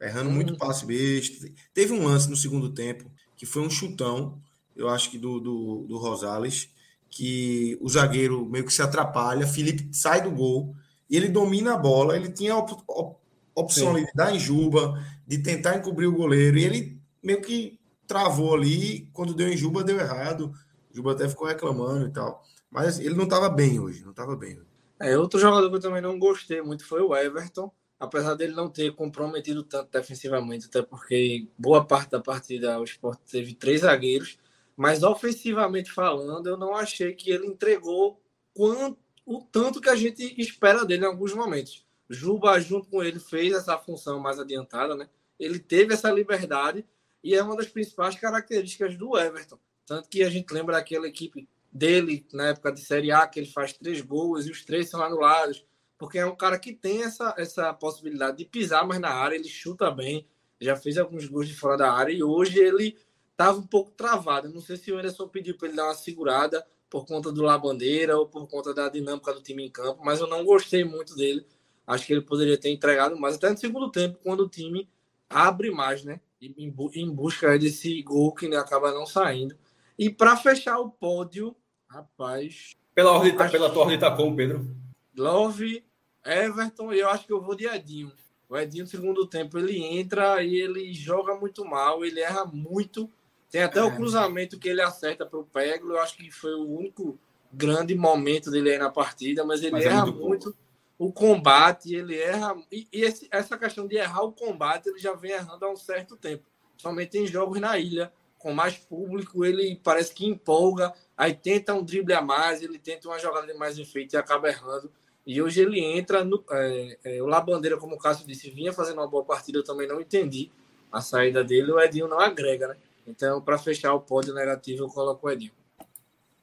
[0.02, 0.34] errando hum.
[0.34, 1.50] muito passe besta.
[1.74, 4.42] Teve um lance no segundo tempo que foi um chutão,
[4.76, 6.70] eu acho que do, do, do Rosales,
[7.16, 10.76] que o zagueiro meio que se atrapalha, Felipe sai do gol
[11.08, 12.16] e ele domina a bola.
[12.16, 13.18] Ele tinha a op op
[13.56, 18.56] opção de dar em Juba, de tentar encobrir o goleiro, e ele meio que travou
[18.56, 19.08] ali.
[19.14, 20.52] Quando deu em Juba, deu errado.
[20.92, 22.44] Juba até ficou reclamando e tal.
[22.72, 24.60] Mas ele não estava bem hoje, não estava bem.
[25.00, 28.70] É, outro jogador que eu também não gostei muito foi o Everton, apesar dele não
[28.70, 34.40] ter comprometido tanto defensivamente, até porque boa parte da partida o Sport teve três zagueiros
[34.76, 38.22] mas ofensivamente falando, eu não achei que ele entregou
[38.54, 41.86] quanto, o tanto que a gente espera dele em alguns momentos.
[42.10, 45.10] Juba, junto com ele, fez essa função mais adiantada, né?
[45.40, 46.86] Ele teve essa liberdade
[47.24, 49.58] e é uma das principais características do Everton.
[49.86, 53.50] Tanto que a gente lembra daquela equipe dele na época de Série A, que ele
[53.50, 55.66] faz três gols e os três são anulados,
[55.98, 59.48] porque é um cara que tem essa, essa possibilidade de pisar mais na área, ele
[59.48, 60.28] chuta bem,
[60.60, 62.98] já fez alguns gols de fora da área e hoje ele
[63.34, 64.50] estava um pouco travado.
[64.50, 68.18] Não sei se o Anderson pediu para ele dar uma segurada por conta do Labandeira
[68.18, 71.46] ou por conta da dinâmica do time em campo, mas eu não gostei muito dele.
[71.86, 74.88] Acho que ele poderia ter entregado mais, até no segundo tempo, quando o time
[75.30, 76.22] abre mais, né?
[76.40, 79.58] Em, busca desse gol que acaba não saindo.
[79.98, 81.56] E para fechar o pódio,
[81.88, 82.76] rapaz.
[82.94, 83.52] Pela, ordem, acho...
[83.52, 84.76] pela tua ordem tá como, Pedro?
[85.18, 85.84] Love,
[86.26, 88.12] Everton, e eu acho que eu vou de Edinho.
[88.48, 93.10] O Edinho, no segundo tempo, ele entra e ele joga muito mal, ele erra muito
[93.54, 93.84] tem até é.
[93.84, 95.94] o cruzamento que ele acerta para o Peglo.
[95.94, 97.20] Eu acho que foi o único
[97.52, 100.58] grande momento dele aí na partida, mas ele mas é erra é muito, muito
[100.98, 102.56] o combate, ele erra.
[102.72, 105.76] E, e esse, essa questão de errar o combate, ele já vem errando há um
[105.76, 106.44] certo tempo.
[106.78, 111.84] Somente em jogos na ilha, com mais público, ele parece que empolga, aí tenta um
[111.84, 114.92] drible a mais, ele tenta uma jogada de mais efeito e acaba errando.
[115.28, 116.44] E hoje ele entra no.
[116.50, 119.88] É, é, o Labandeira, como o Cássio disse, vinha fazendo uma boa partida, eu também
[119.88, 120.52] não entendi
[120.92, 121.72] a saída dele.
[121.72, 122.78] O Edinho não agrega, né?
[123.06, 125.52] Então, para fechar o pódio negativo, eu coloco o Edinho.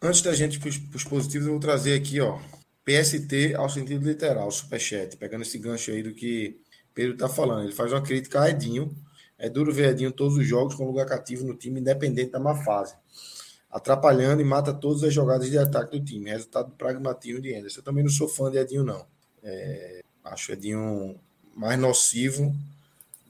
[0.03, 2.39] Antes da gente para os positivos, eu vou trazer aqui, ó,
[2.85, 6.59] PST ao sentido literal, superchat, pegando esse gancho aí do que
[6.95, 7.65] Pedro está falando.
[7.65, 8.95] Ele faz uma crítica a Edinho.
[9.39, 12.55] É duro ver Edinho todos os jogos com lugar cativo no time, independente da má
[12.55, 12.95] fase.
[13.71, 16.31] Atrapalhando e mata todas as jogadas de ataque do time.
[16.31, 17.81] Resultado do pragmatismo de Anderson.
[17.81, 19.07] Eu também não sou fã de Edinho, não.
[19.43, 21.19] É, acho Edinho
[21.55, 22.55] mais nocivo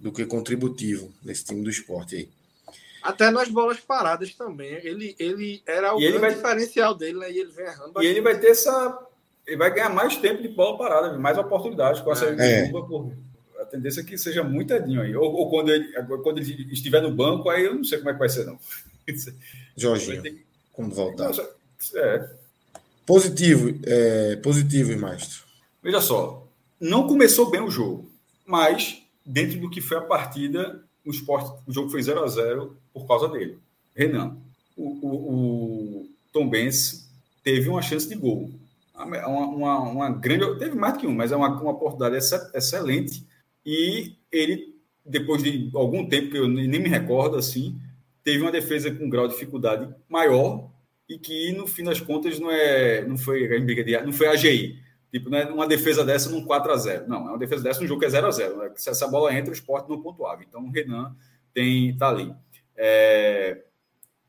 [0.00, 2.28] do que contributivo nesse time do esporte aí.
[3.02, 4.72] Até nas bolas paradas também.
[4.82, 6.34] Ele, ele era o e ele vai...
[6.34, 7.30] diferencial dele, né?
[7.30, 7.92] E ele vem errando.
[7.92, 8.06] Bastante.
[8.06, 9.06] E ele vai ter essa.
[9.46, 12.68] Ele vai ganhar mais tempo de bola parada, mais oportunidades com essa é.
[12.70, 13.12] por
[13.60, 15.14] a tendência é que seja muito edinho aí.
[15.14, 15.92] Ou, ou, quando, ele,
[16.22, 18.58] quando ele estiver no banco, aí eu não sei como é que vai ser, não.
[19.76, 20.46] Jorginho, ter...
[20.72, 21.30] como voltar.
[21.94, 22.30] É.
[23.04, 25.44] Positivo, é, positivo, Maestro.
[25.82, 26.46] Veja só,
[26.78, 28.10] não começou bem o jogo,
[28.46, 32.76] mas dentro do que foi a partida, o, esporte, o jogo foi 0 a 0
[32.92, 33.58] por causa dele.
[33.94, 34.36] Renan,
[34.76, 37.08] o, o, o Tom Benz
[37.42, 38.50] teve uma chance de gol.
[38.94, 40.58] Uma, uma, uma, grande.
[40.58, 42.16] Teve mais do que um, mas é uma, uma oportunidade
[42.54, 43.24] excelente.
[43.64, 44.74] E ele,
[45.04, 47.78] depois de algum tempo, que eu nem me recordo assim,
[48.22, 50.70] teve uma defesa com um grau de dificuldade maior
[51.08, 53.48] e que, no fim das contas, não, é, não foi
[54.04, 54.78] não foi a AGI.
[55.10, 57.80] Tipo, não é uma defesa dessa num 4 a 0 Não, é uma defesa dessa
[57.80, 58.72] num jogo que é 0 a 0 né?
[58.76, 60.42] Se essa bola entra, o esporte não pontuava.
[60.42, 61.14] Então, o Renan
[61.52, 62.32] tem, tá ali.
[62.76, 63.64] É,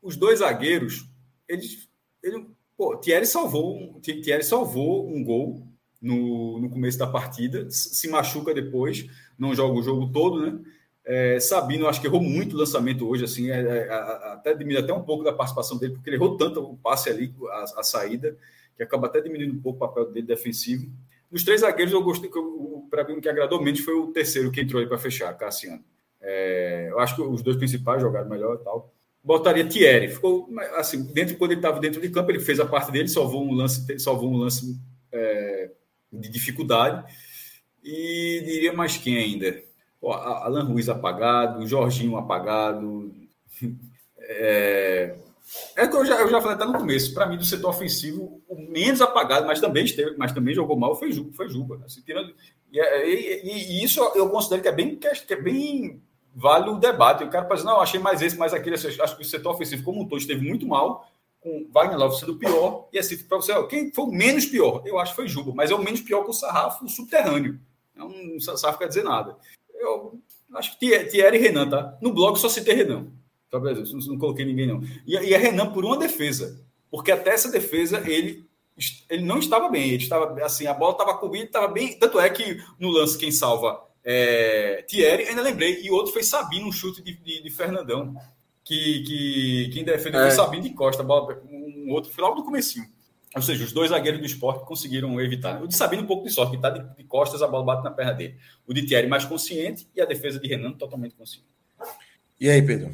[0.02, 1.08] os dois zagueiros,
[1.48, 1.88] eles.
[2.22, 5.66] Ele, pô, Thierry salvou, Thierry salvou um gol
[6.00, 9.06] no, no começo da partida, se machuca depois,
[9.38, 10.60] não joga o jogo todo, né?
[11.04, 13.92] É, Sabino, acho que errou muito o lançamento hoje, assim, é, é,
[14.32, 17.34] até diminui até um pouco da participação dele, porque ele errou tanto o passe ali,
[17.50, 18.36] a, a saída,
[18.76, 20.90] que acaba até diminuindo um pouco o papel dele defensivo.
[21.30, 22.30] Dos três zagueiros, eu gostei,
[22.90, 25.82] para mim, o que agradou menos foi o terceiro que entrou aí para fechar, Cassiano.
[26.20, 28.92] É, eu acho que os dois principais jogaram melhor e tal.
[29.24, 30.08] Botaria Thierry.
[30.08, 33.44] Ficou assim, dentro, quando ele estava dentro de campo, ele fez a parte dele, salvou
[33.44, 34.78] um lance, salvou um lance
[35.10, 35.70] é,
[36.12, 37.04] de dificuldade.
[37.82, 39.62] E diria mais quem ainda?
[40.00, 43.12] Pô, Alan Ruiz apagado, Jorginho apagado.
[44.24, 45.16] É,
[45.76, 48.42] é que eu já, eu já falei até no começo, para mim, do setor ofensivo,
[48.48, 51.32] o menos apagado, mas também esteve, mas também jogou mal, foi Juba.
[51.32, 52.34] Foi Juba assim, tirando,
[52.72, 56.02] e, e, e, isso eu considero que é bem, que é bem
[56.34, 57.24] vale o debate.
[57.24, 58.76] O cara pode dizer, não, achei mais esse, mais aquele.
[58.76, 61.06] Acho que o setor ofensivo como um todo esteve muito mal,
[61.40, 62.88] com Wagner Love sendo pior.
[62.92, 64.82] E assim, para você, ó, quem foi o menos pior?
[64.86, 67.60] Eu acho que foi Juba, mas é o menos pior com o sarrafo subterrâneo.
[67.94, 69.36] Não, não sarrafo quer dizer nada.
[69.74, 70.18] Eu
[70.54, 71.98] acho que Thierry e Renan, tá?
[72.00, 73.08] No blog só citei Renan.
[73.52, 74.82] Não, não coloquei ninguém, não.
[75.06, 76.64] E, e é Renan por uma defesa.
[76.90, 78.50] Porque até essa defesa ele
[79.10, 81.98] ele não estava bem, ele estava assim, a bola estava cobrindo, estava bem.
[81.98, 86.66] Tanto é que no lance quem salva é, Thierry, ainda lembrei, e outro foi Sabino,
[86.66, 88.14] um chute de, de, de Fernandão,
[88.64, 90.24] que, que quem defendeu é.
[90.24, 92.86] foi Sabino de Costa, bola, um outro foi logo do comecinho.
[93.34, 95.62] Ou seja, os dois zagueiros do esporte conseguiram evitar.
[95.62, 97.84] O de Sabino um pouco de sorte, que está de, de, costas, a bola bate
[97.84, 98.36] na perna dele.
[98.66, 101.46] O de Thierry mais consciente e a defesa de Renan totalmente consciente.
[102.38, 102.92] E aí, Pedro?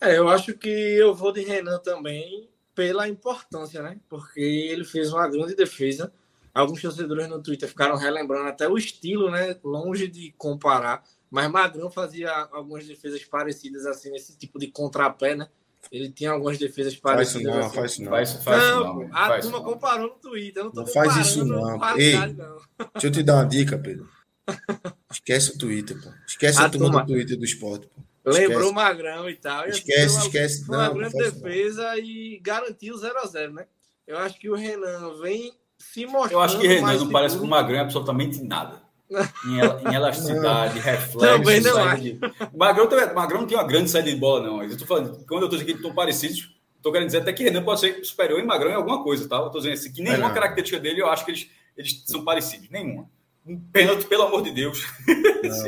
[0.00, 3.98] É, eu acho que eu vou de Renan também pela importância, né?
[4.08, 6.12] Porque ele fez uma grande defesa
[6.54, 9.56] alguns torcedores no Twitter ficaram relembrando até o estilo, né?
[9.62, 15.48] Longe de comparar, mas Magrão fazia algumas defesas parecidas assim nesse tipo de contrapé, né?
[15.90, 17.42] Ele tinha algumas defesas parecidas.
[17.42, 17.74] Faz isso não, assim.
[17.74, 18.10] faz isso não.
[18.10, 19.64] Faz, faz não, não a faz turma não.
[19.64, 20.60] comparou no Twitter.
[20.60, 21.96] Eu não, tô não faz isso não.
[21.96, 22.56] Ei, não.
[22.92, 24.08] Deixa eu te dar uma dica, Pedro.
[25.10, 26.10] Esquece o Twitter, pô.
[26.26, 28.02] Esquece a, a turma, turma do Twitter do esporte, pô.
[28.24, 29.66] Lembrou o Magrão e tal.
[29.66, 30.64] Esquece, e esquece.
[30.64, 33.66] Foi uma grande defesa e garantiu o 0x0, né?
[34.06, 36.32] Eu acho que o Renan vem se mostrando.
[36.32, 38.82] Eu acho que Renan não parece com o Magrão é absolutamente nada.
[39.10, 41.18] em, elasticidade, reflexo.
[41.18, 42.02] Também não acho.
[42.02, 42.20] De...
[42.54, 44.62] Magrão, Magrão não tem uma grande saída de bola, não.
[44.62, 47.42] Eu tô falando, quando eu estou dizendo que estão parecidos, estou querendo dizer até que
[47.42, 49.36] Renan pode ser superior em Magrão em alguma coisa, tá?
[49.36, 52.24] Eu estou dizendo assim, que nenhuma é característica dele eu acho que eles, eles são
[52.24, 53.08] parecidos, nenhuma.
[53.46, 54.84] Um pênalti, pelo amor de Deus.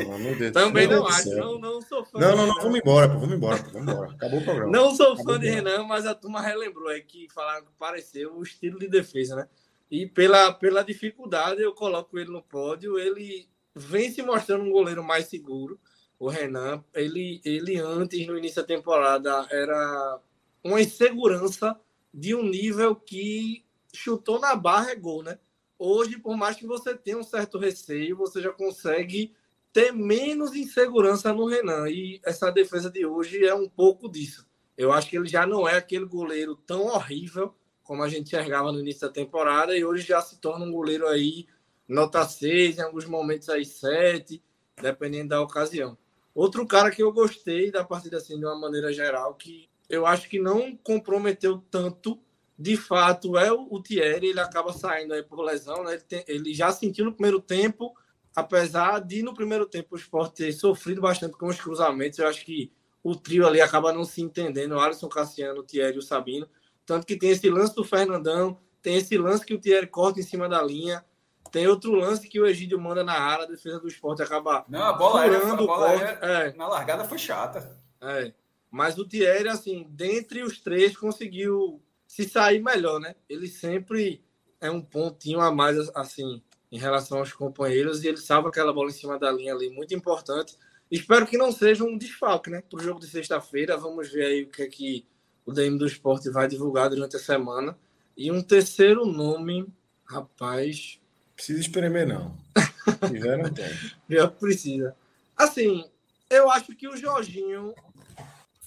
[0.07, 0.51] Não, meu Deus.
[0.51, 2.19] Também não, não acho, não, não sou fã.
[2.19, 4.11] Não, não, não, vamos embora, pô, vamos embora, pô, vamos embora.
[4.11, 4.71] Acabou o programa.
[4.71, 8.43] Não sou fã de Renan, mas a turma relembrou aí que falaram que pareceu o
[8.43, 9.47] estilo de defesa, né?
[9.89, 12.97] E pela, pela dificuldade, eu coloco ele no pódio.
[12.97, 15.79] Ele vem se mostrando um goleiro mais seguro.
[16.19, 20.19] O Renan, ele, ele antes, no início da temporada, era
[20.63, 21.77] uma insegurança
[22.13, 25.37] de um nível que chutou na barra é gol, né?
[25.85, 29.35] Hoje, por mais que você tenha um certo receio, você já consegue
[29.73, 31.89] ter menos insegurança no Renan.
[31.89, 34.47] E essa defesa de hoje é um pouco disso.
[34.77, 37.53] Eu acho que ele já não é aquele goleiro tão horrível
[37.83, 41.05] como a gente enxergava no início da temporada, e hoje já se torna um goleiro
[41.05, 41.47] aí
[41.85, 44.41] nota 6, em alguns momentos aí 7,
[44.81, 45.97] dependendo da ocasião.
[46.33, 50.29] Outro cara que eu gostei da partida assim de uma maneira geral, que eu acho
[50.29, 52.17] que não comprometeu tanto,
[52.57, 55.93] de fato, é o, Thierry, ele acaba saindo aí por lesão, né?
[55.93, 57.93] ele, tem, ele já sentiu no primeiro tempo,
[58.35, 62.45] apesar de no primeiro tempo o Sport ter sofrido bastante com os cruzamentos, eu acho
[62.45, 62.71] que
[63.03, 66.47] o trio ali acaba não se entendendo, o Alisson Cassiano, o Thierry e o Sabino,
[66.85, 70.23] tanto que tem esse lance do Fernandão, tem esse lance que o Thierry corta em
[70.23, 71.03] cima da linha,
[71.51, 74.65] tem outro lance que o Egídio manda na área, a defesa do esporte acaba.
[74.67, 76.53] Não, a bola, era, a bola era, é.
[76.53, 77.77] na largada foi chata.
[78.01, 78.33] É.
[78.71, 81.81] Mas o Thierry, assim, dentre os três, conseguiu
[82.13, 83.15] se sair melhor, né?
[83.27, 84.23] Ele sempre
[84.61, 88.91] é um pontinho a mais, assim, em relação aos companheiros, e ele salva aquela bola
[88.91, 90.55] em cima da linha ali, muito importante.
[90.91, 92.61] Espero que não seja um desfalque, né?
[92.69, 93.77] Para o jogo de sexta-feira.
[93.77, 95.07] Vamos ver aí o que é que
[95.43, 97.75] o DM do Esporte vai divulgar durante a semana.
[98.15, 99.65] E um terceiro nome,
[100.05, 100.99] rapaz.
[101.35, 102.37] Precisa espremer, não.
[103.09, 103.65] tiver, não tem.
[104.07, 104.95] Pior precisa.
[105.35, 105.83] Assim,
[106.29, 107.73] eu acho que o Jorginho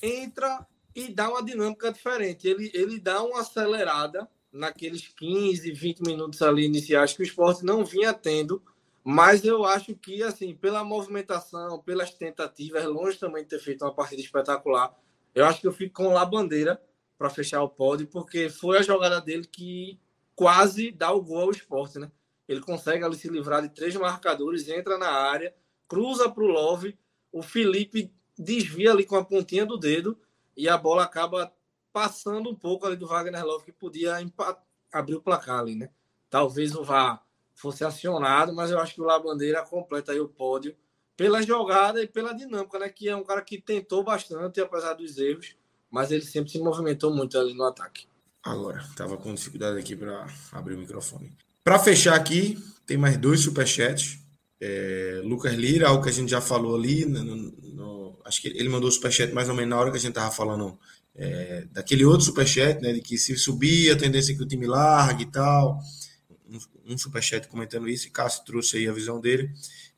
[0.02, 0.66] entra
[0.96, 2.48] e dá uma dinâmica diferente.
[2.48, 7.84] Ele, ele dá uma acelerada naqueles 15, 20 minutos ali iniciais que o esporte não
[7.84, 8.62] vinha tendo.
[9.04, 13.94] Mas eu acho que, assim, pela movimentação, pelas tentativas, longe também de ter feito uma
[13.94, 14.92] partida espetacular,
[15.34, 16.82] eu acho que eu fico com o Labandeira
[17.18, 20.00] para fechar o pódio, porque foi a jogada dele que
[20.34, 22.10] quase dá o gol ao esporte, né?
[22.48, 25.54] Ele consegue ali se livrar de três marcadores, entra na área,
[25.86, 26.98] cruza para o Love,
[27.30, 30.18] o Felipe desvia ali com a pontinha do dedo
[30.56, 31.52] e a bola acaba
[31.92, 34.16] passando um pouco ali do Wagner Love, que podia
[34.92, 35.90] abrir o placar ali, né?
[36.28, 37.22] Talvez o VAR
[37.54, 40.76] fosse acionado, mas eu acho que o Labandeira completa aí o pódio
[41.16, 42.88] pela jogada e pela dinâmica, né?
[42.88, 45.56] Que é um cara que tentou bastante, apesar dos erros,
[45.90, 48.06] mas ele sempre se movimentou muito ali no ataque.
[48.42, 51.36] Agora, tava com dificuldade aqui para abrir o microfone.
[51.64, 54.18] Para fechar aqui, tem mais dois superchats.
[54.60, 58.68] É, Lucas Lira, algo que a gente já falou ali, no, no, acho que ele
[58.68, 60.78] mandou o superchat mais ou menos na hora que a gente estava falando
[61.14, 64.66] é, daquele outro superchat, né, de que se subir, a tendência é que o time
[64.66, 65.78] largue e tal.
[66.48, 69.50] Um, um superchat comentando isso, e Cássio trouxe aí a visão dele.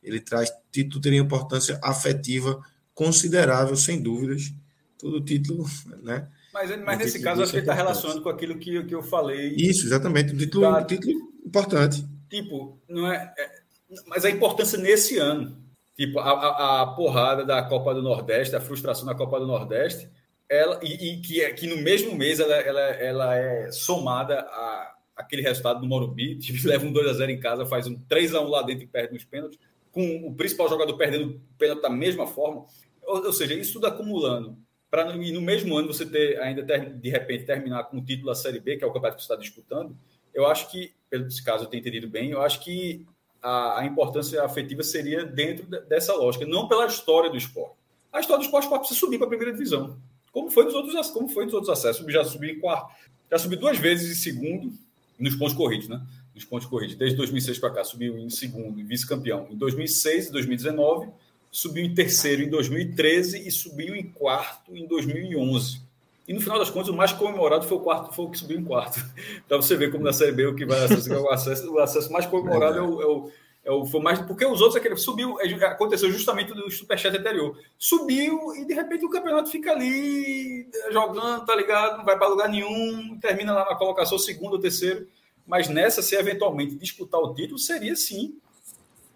[0.03, 2.61] Ele traz título teria importância afetiva
[2.95, 4.53] considerável, sem dúvidas.
[4.99, 5.65] Todo título,
[6.03, 6.29] né?
[6.53, 9.55] Mas, mas nesse caso, acho que ele está relacionando com aquilo que, que eu falei.
[9.57, 10.35] Isso, exatamente.
[10.35, 10.81] Um título, da...
[10.81, 11.13] um título
[11.45, 12.05] importante.
[12.29, 13.63] Tipo, não é, é,
[14.07, 15.57] Mas a importância nesse ano.
[15.97, 20.09] Tipo, a, a, a, porrada da Copa do Nordeste, a frustração da Copa do Nordeste,
[20.49, 24.95] ela, e, e que, é, que no mesmo mês ela, ela, ela é somada a
[25.19, 28.85] aquele resultado do Morumbi, tipo, leva um 2x0 em casa, faz um 3x1 lá dentro
[28.85, 29.59] e perde nos pênaltis,
[29.91, 32.67] com o principal jogador perdendo o pênalti da mesma forma.
[33.03, 34.57] Ou, ou seja, isso tudo acumulando
[34.91, 38.35] para no mesmo ano você ter ainda ter, de repente terminar com o título da
[38.35, 39.97] Série B, que é o campeonato que você está disputando,
[40.33, 43.05] eu acho que, pelo caso eu tenha entendido bem, eu acho que
[43.43, 47.77] a, a importância afetiva seria dentro de, dessa lógica, não pela história do esporte.
[48.13, 49.97] A história do esporte precisa subir para a primeira divisão,
[50.33, 52.11] como foi nos outros, como foi nos outros acessos.
[52.13, 52.95] Já subi quarto,
[53.31, 54.73] já subi duas vezes em segundo
[55.19, 56.01] nos pontos corridos, né?
[56.35, 56.95] Nos pontos corridos.
[56.95, 61.09] Desde 2006 para cá, subiu em segundo e vice-campeão em 2006 e 2019
[61.51, 65.81] subiu em terceiro em 2013 e subiu em quarto em 2011.
[66.29, 68.59] E no final das contas, o mais comemorado foi o quarto, foi o que subiu
[68.59, 69.01] em quarto.
[69.49, 72.13] Para você ver como na Série B o que vai acessar o acesso, o acesso
[72.13, 73.31] mais comemorado é o, é o,
[73.65, 77.59] é o, foi mais porque os outros aquele subiu, é, aconteceu justamente no superchat anterior.
[77.79, 81.97] Subiu e de repente o campeonato fica ali jogando, tá ligado?
[81.97, 85.09] Não vai para lugar nenhum, termina lá na colocação segundo ou terceiro.
[85.47, 88.37] Mas nessa, se eventualmente disputar o título, seria sim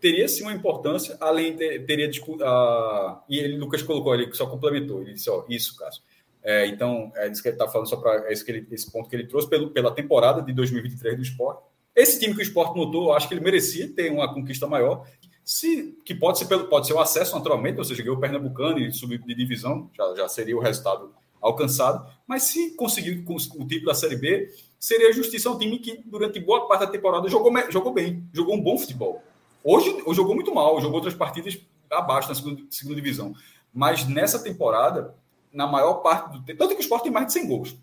[0.01, 4.47] teria sim uma importância, além de, teria uh, e ele, Lucas colocou ali, que só
[4.47, 6.03] complementou, ele disse, ó, isso, Cássio.
[6.43, 9.14] É, então, é isso que ele está falando, só para é esse, esse ponto que
[9.14, 11.62] ele trouxe, pelo, pela temporada de 2023 do esporte.
[11.95, 15.07] Esse time que o esporte montou, acho que ele merecia ter uma conquista maior,
[15.45, 18.78] se, que pode ser, pelo, pode ser o acesso naturalmente, ou seja, ganhou o Pernambucano
[18.78, 23.86] e subir de divisão, já, já seria o resultado alcançado, mas se conseguir o título
[23.86, 27.53] da Série B, seria justiça a um time que durante boa parte da temporada jogou,
[27.70, 29.22] jogou bem, jogou um bom futebol.
[29.64, 31.59] Hoje jogou muito mal, jogou outras partidas
[31.90, 33.34] abaixo na segunda, segunda divisão.
[33.72, 35.14] Mas nessa temporada,
[35.53, 37.76] na maior parte do tempo, tanto que o Sport tem mais de 100 gols.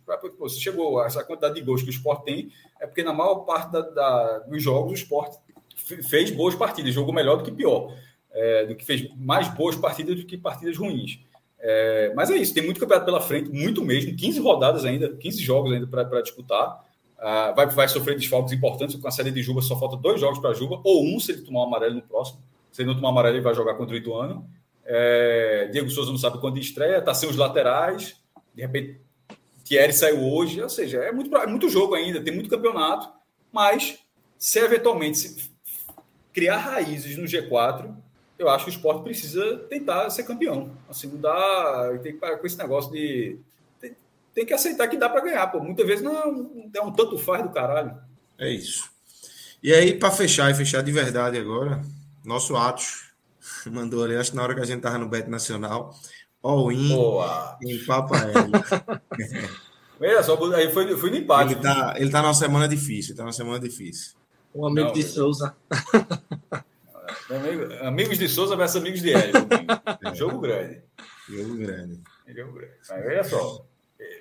[0.49, 3.39] Se chegou a essa quantidade de gols que o Sport tem, é porque na maior
[3.39, 5.35] parte da, da, dos jogos o Sport
[5.75, 7.93] fez boas partidas, jogou melhor do que pior,
[8.31, 11.19] é, do que fez mais boas partidas do que partidas ruins.
[11.59, 15.43] É, mas é isso, tem muito campeonato pela frente, muito mesmo, 15 rodadas ainda, 15
[15.43, 16.87] jogos ainda para disputar.
[17.19, 18.95] Uh, vai, vai sofrer desfalques importantes.
[18.95, 21.41] Com a série de Juba, só falta dois jogos para Juba, ou um se ele
[21.41, 22.39] tomar um amarelo no próximo.
[22.71, 24.47] Se ele não tomar amarelo, ele vai jogar contra o Ituano.
[24.91, 28.15] É, Diego Souza não sabe quando estreia, tá sem os laterais.
[28.55, 28.99] De repente,
[29.63, 30.61] Thierry saiu hoje.
[30.61, 33.07] Ou seja, é muito, é muito jogo ainda, tem muito campeonato.
[33.51, 33.99] Mas,
[34.37, 35.51] se eventualmente se
[36.33, 37.95] criar raízes no G4,
[38.39, 40.71] eu acho que o esporte precisa tentar ser campeão.
[40.89, 41.97] Assim, não dá.
[42.01, 43.39] Tem que parar com esse negócio de
[44.33, 45.59] tem que aceitar que dá para ganhar, pô.
[45.59, 46.15] Muitas vezes não
[46.73, 47.97] é um tanto faz do caralho.
[48.37, 48.89] É isso.
[49.61, 51.81] E aí, para fechar e fechar de verdade agora,
[52.23, 53.08] nosso Atos
[53.71, 55.93] mandou ali, acho que na hora que a gente tava no Bet Nacional,
[56.41, 56.91] all-in
[57.63, 58.33] em Papaé.
[60.01, 61.53] Olha só, aí foi, foi no empate.
[61.53, 64.13] Ele tá, ele tá numa semana difícil, tá numa semana difícil.
[64.55, 65.55] Um amigo não, de Souza.
[67.29, 69.33] Amigo, amigos de Souza versus amigos de Hélio.
[70.05, 70.15] É.
[70.15, 70.81] Jogo grande.
[71.27, 71.99] Jogo grande.
[72.27, 72.73] Jogo grande.
[72.89, 73.65] Mas olha só.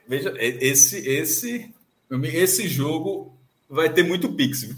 [0.09, 1.75] Veja, esse, esse,
[2.11, 3.39] esse jogo
[3.71, 4.69] vai ter muito pix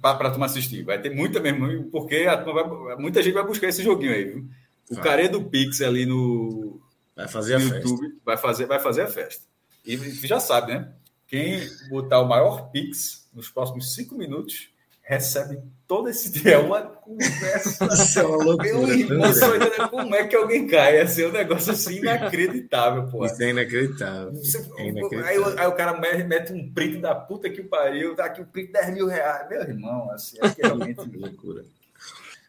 [0.00, 0.82] para tu assistir.
[0.82, 4.24] Vai ter muita mesmo, porque vai, muita gente vai buscar esse joguinho aí.
[4.24, 4.48] Viu?
[4.90, 5.04] O vai.
[5.04, 6.80] care do Pix ali no,
[7.14, 8.20] vai fazer no a YouTube festa.
[8.24, 9.44] vai fazer, vai fazer a festa.
[9.84, 10.92] E já sabe, né?
[11.26, 11.60] Quem
[11.90, 14.70] botar o maior Pix nos próximos cinco minutos
[15.08, 16.52] recebe todo esse dia.
[16.52, 17.86] É uma conversa.
[17.86, 18.94] Isso é uma loucura.
[18.94, 21.00] Irmão, como é que alguém cai?
[21.00, 23.24] Assim, é um negócio assim inacreditável, pô.
[23.24, 24.32] Isso é inacreditável.
[24.76, 25.46] é inacreditável.
[25.46, 28.44] Aí, aí, o cara mete um print da puta que o pariu, tá aqui um
[28.44, 29.48] print de 10 mil reais.
[29.48, 31.64] Meu irmão, assim, é realmente loucura.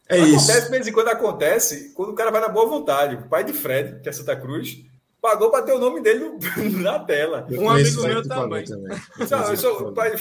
[0.09, 0.61] É acontece, isso.
[0.65, 3.15] De vez em quando acontece, quando o cara vai na boa vontade.
[3.15, 4.83] O pai de Fred, que é Santa Cruz,
[5.21, 6.31] pagou para ter o nome dele
[6.81, 7.45] na tela.
[7.49, 8.63] Eu um amigo meu também.
[8.65, 8.97] também.
[9.17, 10.13] Não, só, o pai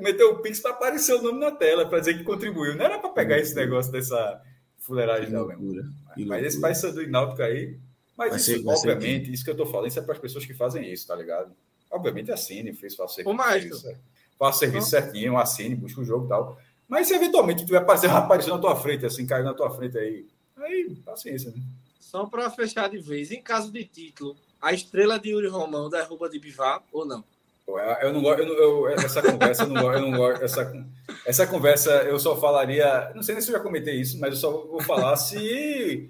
[0.00, 2.74] meteu o Pix para aparecer o nome na tela, para dizer que contribuiu.
[2.74, 4.42] Não era para pegar esse negócio dessa
[4.78, 5.46] fuleiragem, não.
[5.46, 5.84] Loucura,
[6.16, 7.78] mas, mas esse pai do Náutico aí.
[8.16, 10.46] Mas vai isso, ser, obviamente, isso que eu estou falando, isso é para as pessoas
[10.46, 11.52] que fazem isso, tá ligado?
[11.90, 13.34] Obviamente assine, fez faça serviço.
[13.34, 13.76] O mágico.
[14.38, 16.58] Faça serviço certinho, assine, busca o jogo e tal.
[16.88, 20.26] Mas se eventualmente tiver aparecendo na tua frente, assim, caindo na tua frente aí,
[20.56, 21.60] aí, paciência, né?
[22.00, 24.36] Só para fechar de vez, em caso de título,
[24.66, 27.22] a estrela de Yuri Romão derruba de Bivar ou não?
[28.00, 30.86] Eu não gosto, eu, eu, essa conversa, eu não gosto, eu não gosto, essa,
[31.24, 34.36] essa conversa eu só falaria, não sei nem se eu já comentei isso, mas eu
[34.36, 36.08] só vou falar se,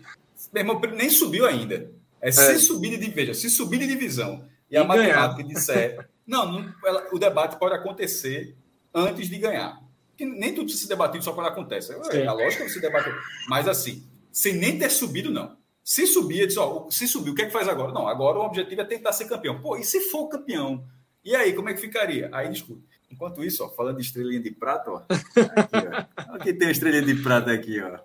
[0.52, 1.90] meu irmão, nem subiu ainda.
[2.20, 2.32] É, é.
[2.32, 6.74] se subir de divisão, se subir de divisão e, e a matemática disser, não, não
[6.84, 8.54] ela, o debate pode acontecer
[8.94, 9.82] antes de ganhar.
[10.16, 11.92] Que nem tudo se debater só quando acontece.
[12.10, 13.14] É, a lógica é você debater,
[13.48, 14.02] mas assim,
[14.32, 15.56] sem nem ter subido não.
[15.86, 17.92] Se subir, diz, ó, se subir, o que é que faz agora?
[17.92, 19.60] Não, agora o objetivo é tentar ser campeão.
[19.60, 20.84] Pô, e se for campeão?
[21.24, 22.28] E aí, como é que ficaria?
[22.32, 22.82] Aí discute.
[23.08, 24.96] Enquanto isso, ó, falando de estrelinha de prata, ó.
[25.06, 26.34] Aqui, ó.
[26.34, 28.00] Aqui tem a estrelinha de prata aqui, ó.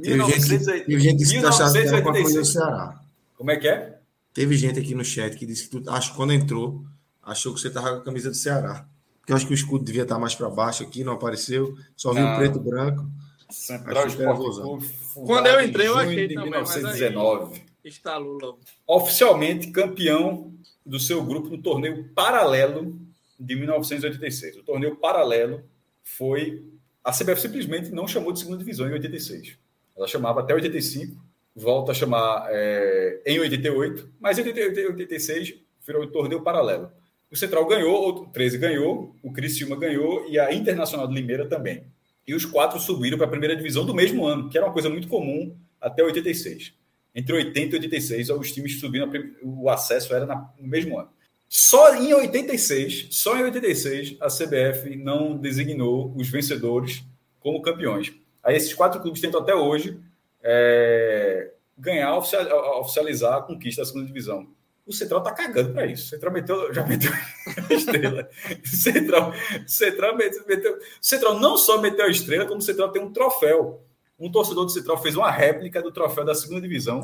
[0.00, 3.00] Teve gente, teve gente que se achava que era do Ceará.
[3.36, 3.98] Como é que é?
[4.32, 6.84] Teve gente aqui no chat que disse que tu, acho que quando entrou,
[7.20, 8.86] achou que você tava com a camisa do Ceará.
[9.18, 11.76] Porque eu acho que o escudo devia estar mais para baixo aqui, não apareceu.
[11.96, 13.10] Só viu preto e branco.
[13.52, 17.62] Central Esporte Quando eu entrei, eu achei de também, 1919.
[17.84, 18.60] Instalou logo.
[18.86, 20.52] Oficialmente campeão
[20.84, 22.98] do seu grupo no torneio paralelo
[23.38, 24.56] de 1986.
[24.58, 25.62] O torneio paralelo
[26.02, 26.64] foi.
[27.04, 29.58] A CBF simplesmente não chamou de segunda divisão em 86.
[29.96, 31.20] Ela chamava até 85,
[31.54, 36.90] volta a chamar é, em 88, mas em 86 virou o torneio paralelo.
[37.30, 41.84] O Central ganhou, o 13 ganhou, o Criciúma ganhou e a Internacional de Limeira também.
[42.26, 44.88] E os quatro subiram para a primeira divisão do mesmo ano, que era uma coisa
[44.88, 46.74] muito comum até 86
[47.14, 49.10] entre 80 e 86, os times subindo,
[49.42, 51.10] o acesso era no mesmo ano.
[51.48, 57.04] Só em 86, só em 86, a CBF não designou os vencedores
[57.40, 58.12] como campeões.
[58.42, 60.00] Aí esses quatro clubes tentam até hoje
[60.42, 64.48] é, ganhar, oficializar a conquista da segunda divisão.
[64.86, 66.06] O Central tá cagando para isso.
[66.06, 67.10] O Central meteu, já meteu
[67.70, 68.28] a estrela.
[68.62, 69.32] O Central,
[69.66, 73.84] Central, meteu, Central não só meteu a estrela, como o Central tem um troféu
[74.22, 77.00] um torcedor do Central fez uma réplica do troféu da segunda divisão,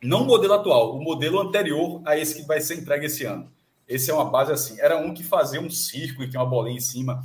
[0.00, 3.52] não o modelo atual, o modelo anterior a esse que vai ser entregue esse ano.
[3.88, 4.78] Esse é uma base assim.
[4.80, 7.20] Era um que fazia um círculo e tinha uma bolinha em cima.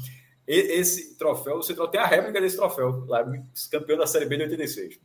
[0.47, 3.23] E, esse troféu, o Central tem a réplica desse troféu, lá,
[3.69, 4.99] campeão da Série B de 86.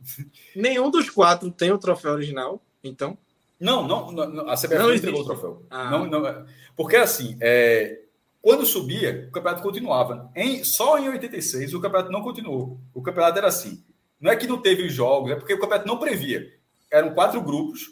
[0.55, 3.15] Nenhum dos quatro tem o troféu original, então?
[3.59, 5.65] Não, não, não a CBF não, não entregou o troféu.
[5.69, 5.89] Ah.
[5.91, 6.45] Não, não,
[6.75, 7.99] porque assim, é,
[8.41, 10.31] quando subia, o campeonato continuava.
[10.35, 12.79] Em, só em 86 o campeonato não continuou.
[12.93, 13.83] O campeonato era assim:
[14.19, 16.53] não é que não teve os jogos, é porque o campeonato não previa.
[16.89, 17.91] Eram quatro grupos,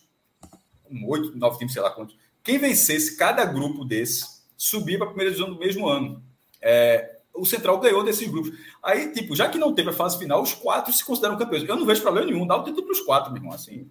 [1.06, 2.18] oito, nove times, sei lá quantos.
[2.44, 6.24] Quem vencesse cada grupo desse subia para a primeira divisão do mesmo ano.
[6.62, 8.52] É, o Central ganhou desses grupos.
[8.82, 11.68] Aí, tipo, já que não teve a fase final, os quatro se consideram campeões.
[11.68, 13.54] Eu não vejo problema nenhum, dá o título para os quatro, meu irmão.
[13.54, 13.90] Assim,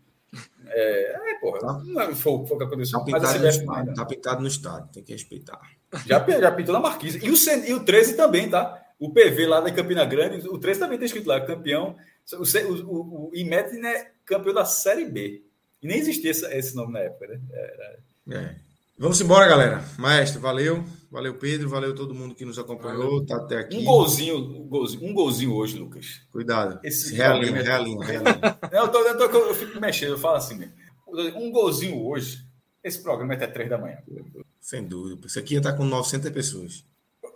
[0.69, 1.81] é, é porra, tá.
[1.85, 2.99] não é, foi, foi o que aconteceu.
[2.99, 5.61] Tá pintado, no estádio, tá pintado no estádio, tem que respeitar.
[6.07, 7.19] Já, já pintou na marquise.
[7.25, 7.35] E o,
[7.67, 8.83] e o 13 também, tá?
[8.99, 11.95] O PV lá da Campina Grande, o 13 também tem escrito lá, campeão
[12.35, 12.43] o,
[12.85, 15.45] o, o Imetri é campeão da Série B.
[15.81, 17.41] E nem existia esse, esse nome na época, né?
[17.53, 17.99] Era...
[18.29, 18.57] É.
[18.99, 19.85] Vamos embora, galera.
[19.99, 20.83] Maestro, valeu.
[21.11, 21.69] Valeu, Pedro.
[21.69, 23.25] Valeu todo mundo que nos acompanhou.
[23.27, 23.77] Tá até aqui.
[23.77, 26.23] Um golzinho, um golzinho, um golzinho hoje, Lucas.
[26.33, 26.81] Cuidado.
[26.83, 28.41] Esse realinho, realinho, realinho.
[28.73, 30.73] eu, tô, eu, tô, eu fico mexendo, eu falo assim mesmo.
[31.37, 32.47] Um golzinho hoje.
[32.83, 33.99] Esse programa é até três da manhã.
[34.61, 35.27] Sem dúvida.
[35.27, 36.85] Isso aqui ia estar com 900 pessoas.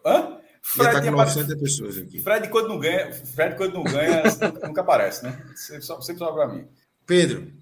[0.04, 0.38] Hã?
[0.62, 2.20] Fred tá com 900 pessoas aqui.
[2.20, 4.22] Fred, quando não ganha, Fred, quando não ganha,
[4.66, 5.42] nunca aparece, né?
[5.54, 6.66] Sempre, sempre sobra para mim.
[7.06, 7.52] Pedro,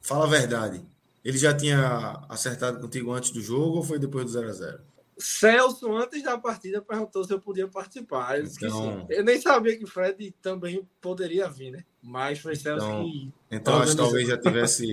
[0.00, 0.84] fala a verdade.
[1.26, 4.78] Ele já tinha acertado contigo antes do jogo ou foi depois do 0 a 0
[5.18, 8.38] Celso, antes da partida, perguntou se eu podia participar.
[8.38, 9.06] Eu, então...
[9.10, 11.84] eu nem sabia que Fred também poderia vir, né?
[12.00, 13.32] Mas foi Celso então, que.
[13.50, 14.86] Então, acho que talvez já tivesse.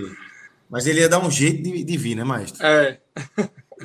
[0.67, 2.65] Mas ele ia dar um jeito de, de vir, né, Maestro?
[2.65, 2.99] É.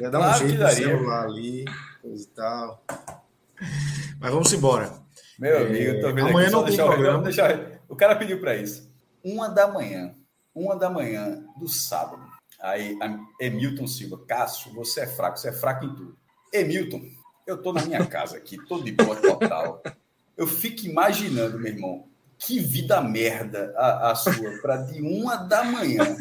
[0.01, 1.65] Ia dar um claro jeito de celular ali,
[2.01, 2.85] coisa e tal.
[4.19, 4.91] Mas vamos embora.
[5.39, 7.23] Meu é, amigo, tô vendo amanhã aqui, não tem problema.
[7.23, 8.91] Deixar, o cara pediu para isso.
[9.23, 10.15] Uma da manhã,
[10.55, 12.28] uma da manhã do sábado.
[12.61, 12.99] Aí,
[13.41, 16.17] Emilton Silva, Cássio, você é fraco, você é fraco em tudo.
[16.53, 17.03] Emilton,
[17.47, 19.83] eu tô na minha casa aqui, tô de boa total.
[20.37, 22.05] Eu fico imaginando, meu irmão,
[22.39, 26.17] que vida merda a, a sua, para de uma da manhã,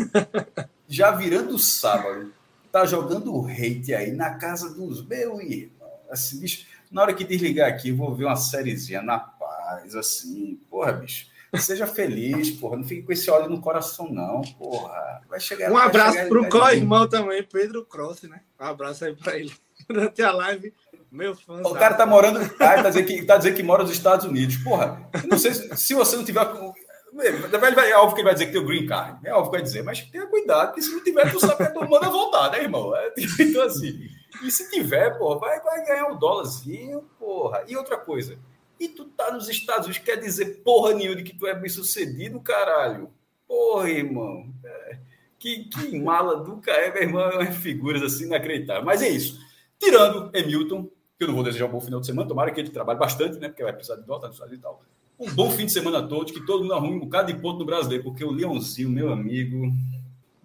[0.88, 2.33] já virando sábado,
[2.71, 5.71] tá jogando hate aí na casa dos meus irmãos.
[6.09, 10.59] Assim, bicho, na hora que desligar aqui, eu vou ver uma sériezinha na paz, assim.
[10.69, 11.27] Porra, bicho.
[11.59, 12.77] Seja feliz, porra.
[12.77, 15.21] Não fique com esse ódio no coração, não, porra.
[15.29, 15.71] Vai chegar.
[15.71, 18.41] Um abraço para o co-irmão também, Pedro Cross, né?
[18.59, 19.53] Um abraço aí para ele.
[19.87, 20.73] Durante a live,
[21.11, 21.61] meu fã.
[21.61, 22.39] O cara tá morando.
[22.59, 24.57] Ah, tá dizendo, que, tá dizendo que mora nos Estados Unidos.
[24.57, 26.41] Porra, não sei se, se você não tiver.
[26.41, 29.19] É óbvio que ele vai dizer que tem o green card.
[29.25, 31.73] É óbvio que vai dizer, mas tenha cuidado, porque se não tiver, tu sabe que
[31.73, 32.95] todo mundo vai voltar, né, irmão?
[32.95, 34.07] É, então, assim.
[34.43, 37.63] E se tiver, porra, vai, vai ganhar um dólarzinho, porra.
[37.67, 38.37] E outra coisa,
[38.80, 41.69] e tu tá nos Estados Unidos, quer dizer porra nenhuma de que tu é bem
[41.69, 43.09] sucedido, caralho.
[43.47, 44.51] Porra, irmão.
[44.63, 44.97] É,
[45.39, 48.86] que, que mala do cara, meu irmão, é figuras assim inacreditáveis.
[48.86, 49.39] Mas é isso.
[49.80, 52.69] Tirando Emilton, que eu não vou desejar um bom final de semana, tomara que ele
[52.69, 53.47] trabalhe bastante, né?
[53.47, 54.84] Porque vai precisar de volta e tal.
[55.19, 57.59] Um bom fim de semana a todos, que todo mundo arrume um bocado de ponto
[57.59, 59.71] no brasileiro, porque o Leãozinho, meu amigo,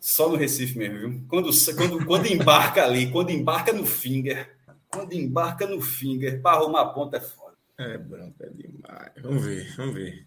[0.01, 1.25] só no Recife mesmo, viu?
[1.29, 4.51] Quando, quando, quando embarca ali, quando embarca no finger,
[4.91, 7.42] quando embarca no finger, para arrumar a ponta é foda.
[7.83, 9.13] É branco, é demais.
[9.23, 10.27] Vamos ver, vamos ver.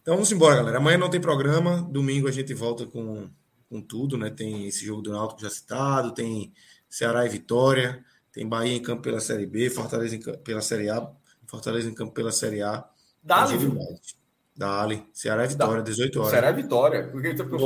[0.00, 0.78] Então vamos embora, galera.
[0.78, 3.28] Amanhã não tem programa, domingo a gente volta com,
[3.68, 4.30] com tudo, né?
[4.30, 6.52] Tem esse jogo do Náutico já citado, tem
[6.88, 8.04] Ceará e Vitória.
[8.32, 11.10] Tem Bahia em campo pela Série B, Fortaleza em campo pela Série A,
[11.46, 12.84] Fortaleza em campo pela Série A.
[13.22, 13.76] Dali, viu?
[14.56, 15.06] Dali.
[15.12, 16.30] Ceará é vitória, 18 horas.
[16.30, 17.08] Ceará é vitória.
[17.10, 17.64] Porque, porque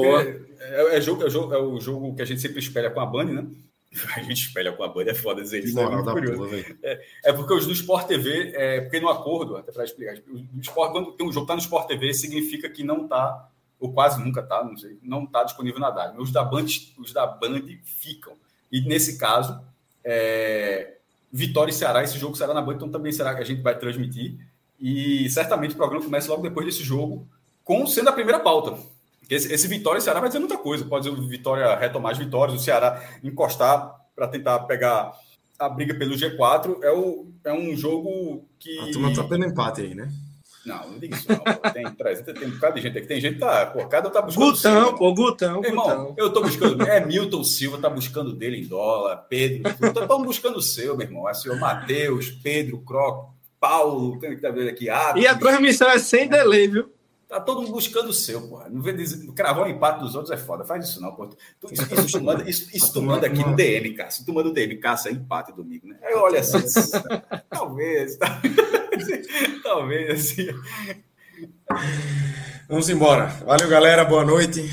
[0.61, 3.07] é, é, jogo, é, jogo, é o jogo que a gente sempre espelha com a
[3.07, 3.47] Band, né?
[4.17, 5.75] A gente espelha com a Band, é foda dizer isso.
[5.75, 9.71] Moral é, porra, é, é, porque os do Sport TV, é, porque no acordo, até
[9.71, 12.83] para explicar, o Sport, quando tem um jogo que tá no Sport TV, significa que
[12.83, 16.19] não tá, ou quase nunca tá, não sei, não tá disponível na DAD.
[16.19, 16.67] Os da Band,
[16.99, 18.35] os da Band ficam.
[18.71, 19.61] E nesse caso,
[20.03, 20.95] é,
[21.31, 23.79] Vitória e Ceará, esse jogo será na Band, então também será que a gente vai
[23.79, 24.39] transmitir.
[24.81, 27.29] E certamente o programa começa logo depois desse jogo,
[27.63, 28.77] com sendo a primeira pauta.
[29.31, 30.85] Esse, esse Vitória e Ceará vai dizer muita coisa.
[30.85, 35.13] Pode dizer o Vitória retomar as vitórias, o Ceará encostar para tentar pegar
[35.59, 36.83] a briga pelo G4.
[36.83, 38.79] É, o, é um jogo que.
[38.79, 40.11] A turma tá pelo empate aí, né?
[40.65, 41.73] Não, não diga isso, não.
[41.73, 43.07] Tem, tem, tem um bocado de gente aqui.
[43.07, 43.67] Tem gente que tá.
[43.67, 44.53] Pô, cada tá buscando.
[44.53, 46.15] Gutão, pô, Gutão, Irmão, Gutão.
[46.17, 46.83] Eu tô buscando.
[46.85, 49.27] É Milton Silva, tá buscando dele em dólar.
[49.29, 49.71] Pedro.
[49.71, 51.29] Estão buscando o seu, meu irmão.
[51.29, 54.19] É o senhor Matheus, Pedro, Croco, Paulo.
[54.21, 54.87] Tem que tá vendo aqui.
[55.17, 56.92] e a transmissão é sem delay, viu?
[57.33, 58.69] Tá todo mundo buscando o seu, porra.
[58.69, 60.67] Não vem dizer, cravar o empate dos outros é foda.
[60.67, 61.31] Faz isso não, pô.
[61.71, 64.11] Isso, isso, tu manda, isso, isso tu manda aqui no DM, cara.
[64.11, 65.97] Se tu manda no DM, caça empate domingo, né?
[66.03, 66.59] Aí olha assim.
[67.49, 69.27] talvez, talvez,
[69.65, 70.49] talvez assim.
[72.69, 73.29] Vamos embora.
[73.47, 74.05] Valeu, galera.
[74.05, 74.69] Boa noite.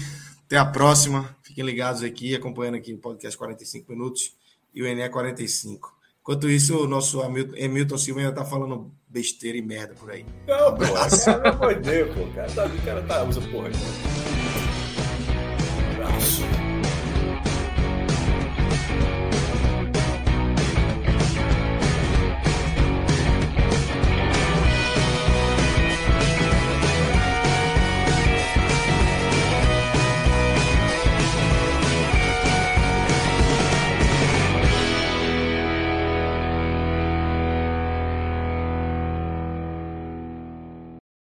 [0.46, 1.34] Até a próxima.
[1.42, 4.36] Fiquem ligados aqui, acompanhando aqui o podcast 45 minutos
[4.76, 5.98] e o ENE 45.
[6.20, 10.26] Enquanto isso, o nosso Hamilton Silva ainda tá falando besteira e merda por aí.
[10.48, 10.84] Não, pô,
[11.50, 12.50] amor de Deus, pô, cara.
[12.68, 13.70] O cara tá, usa porra.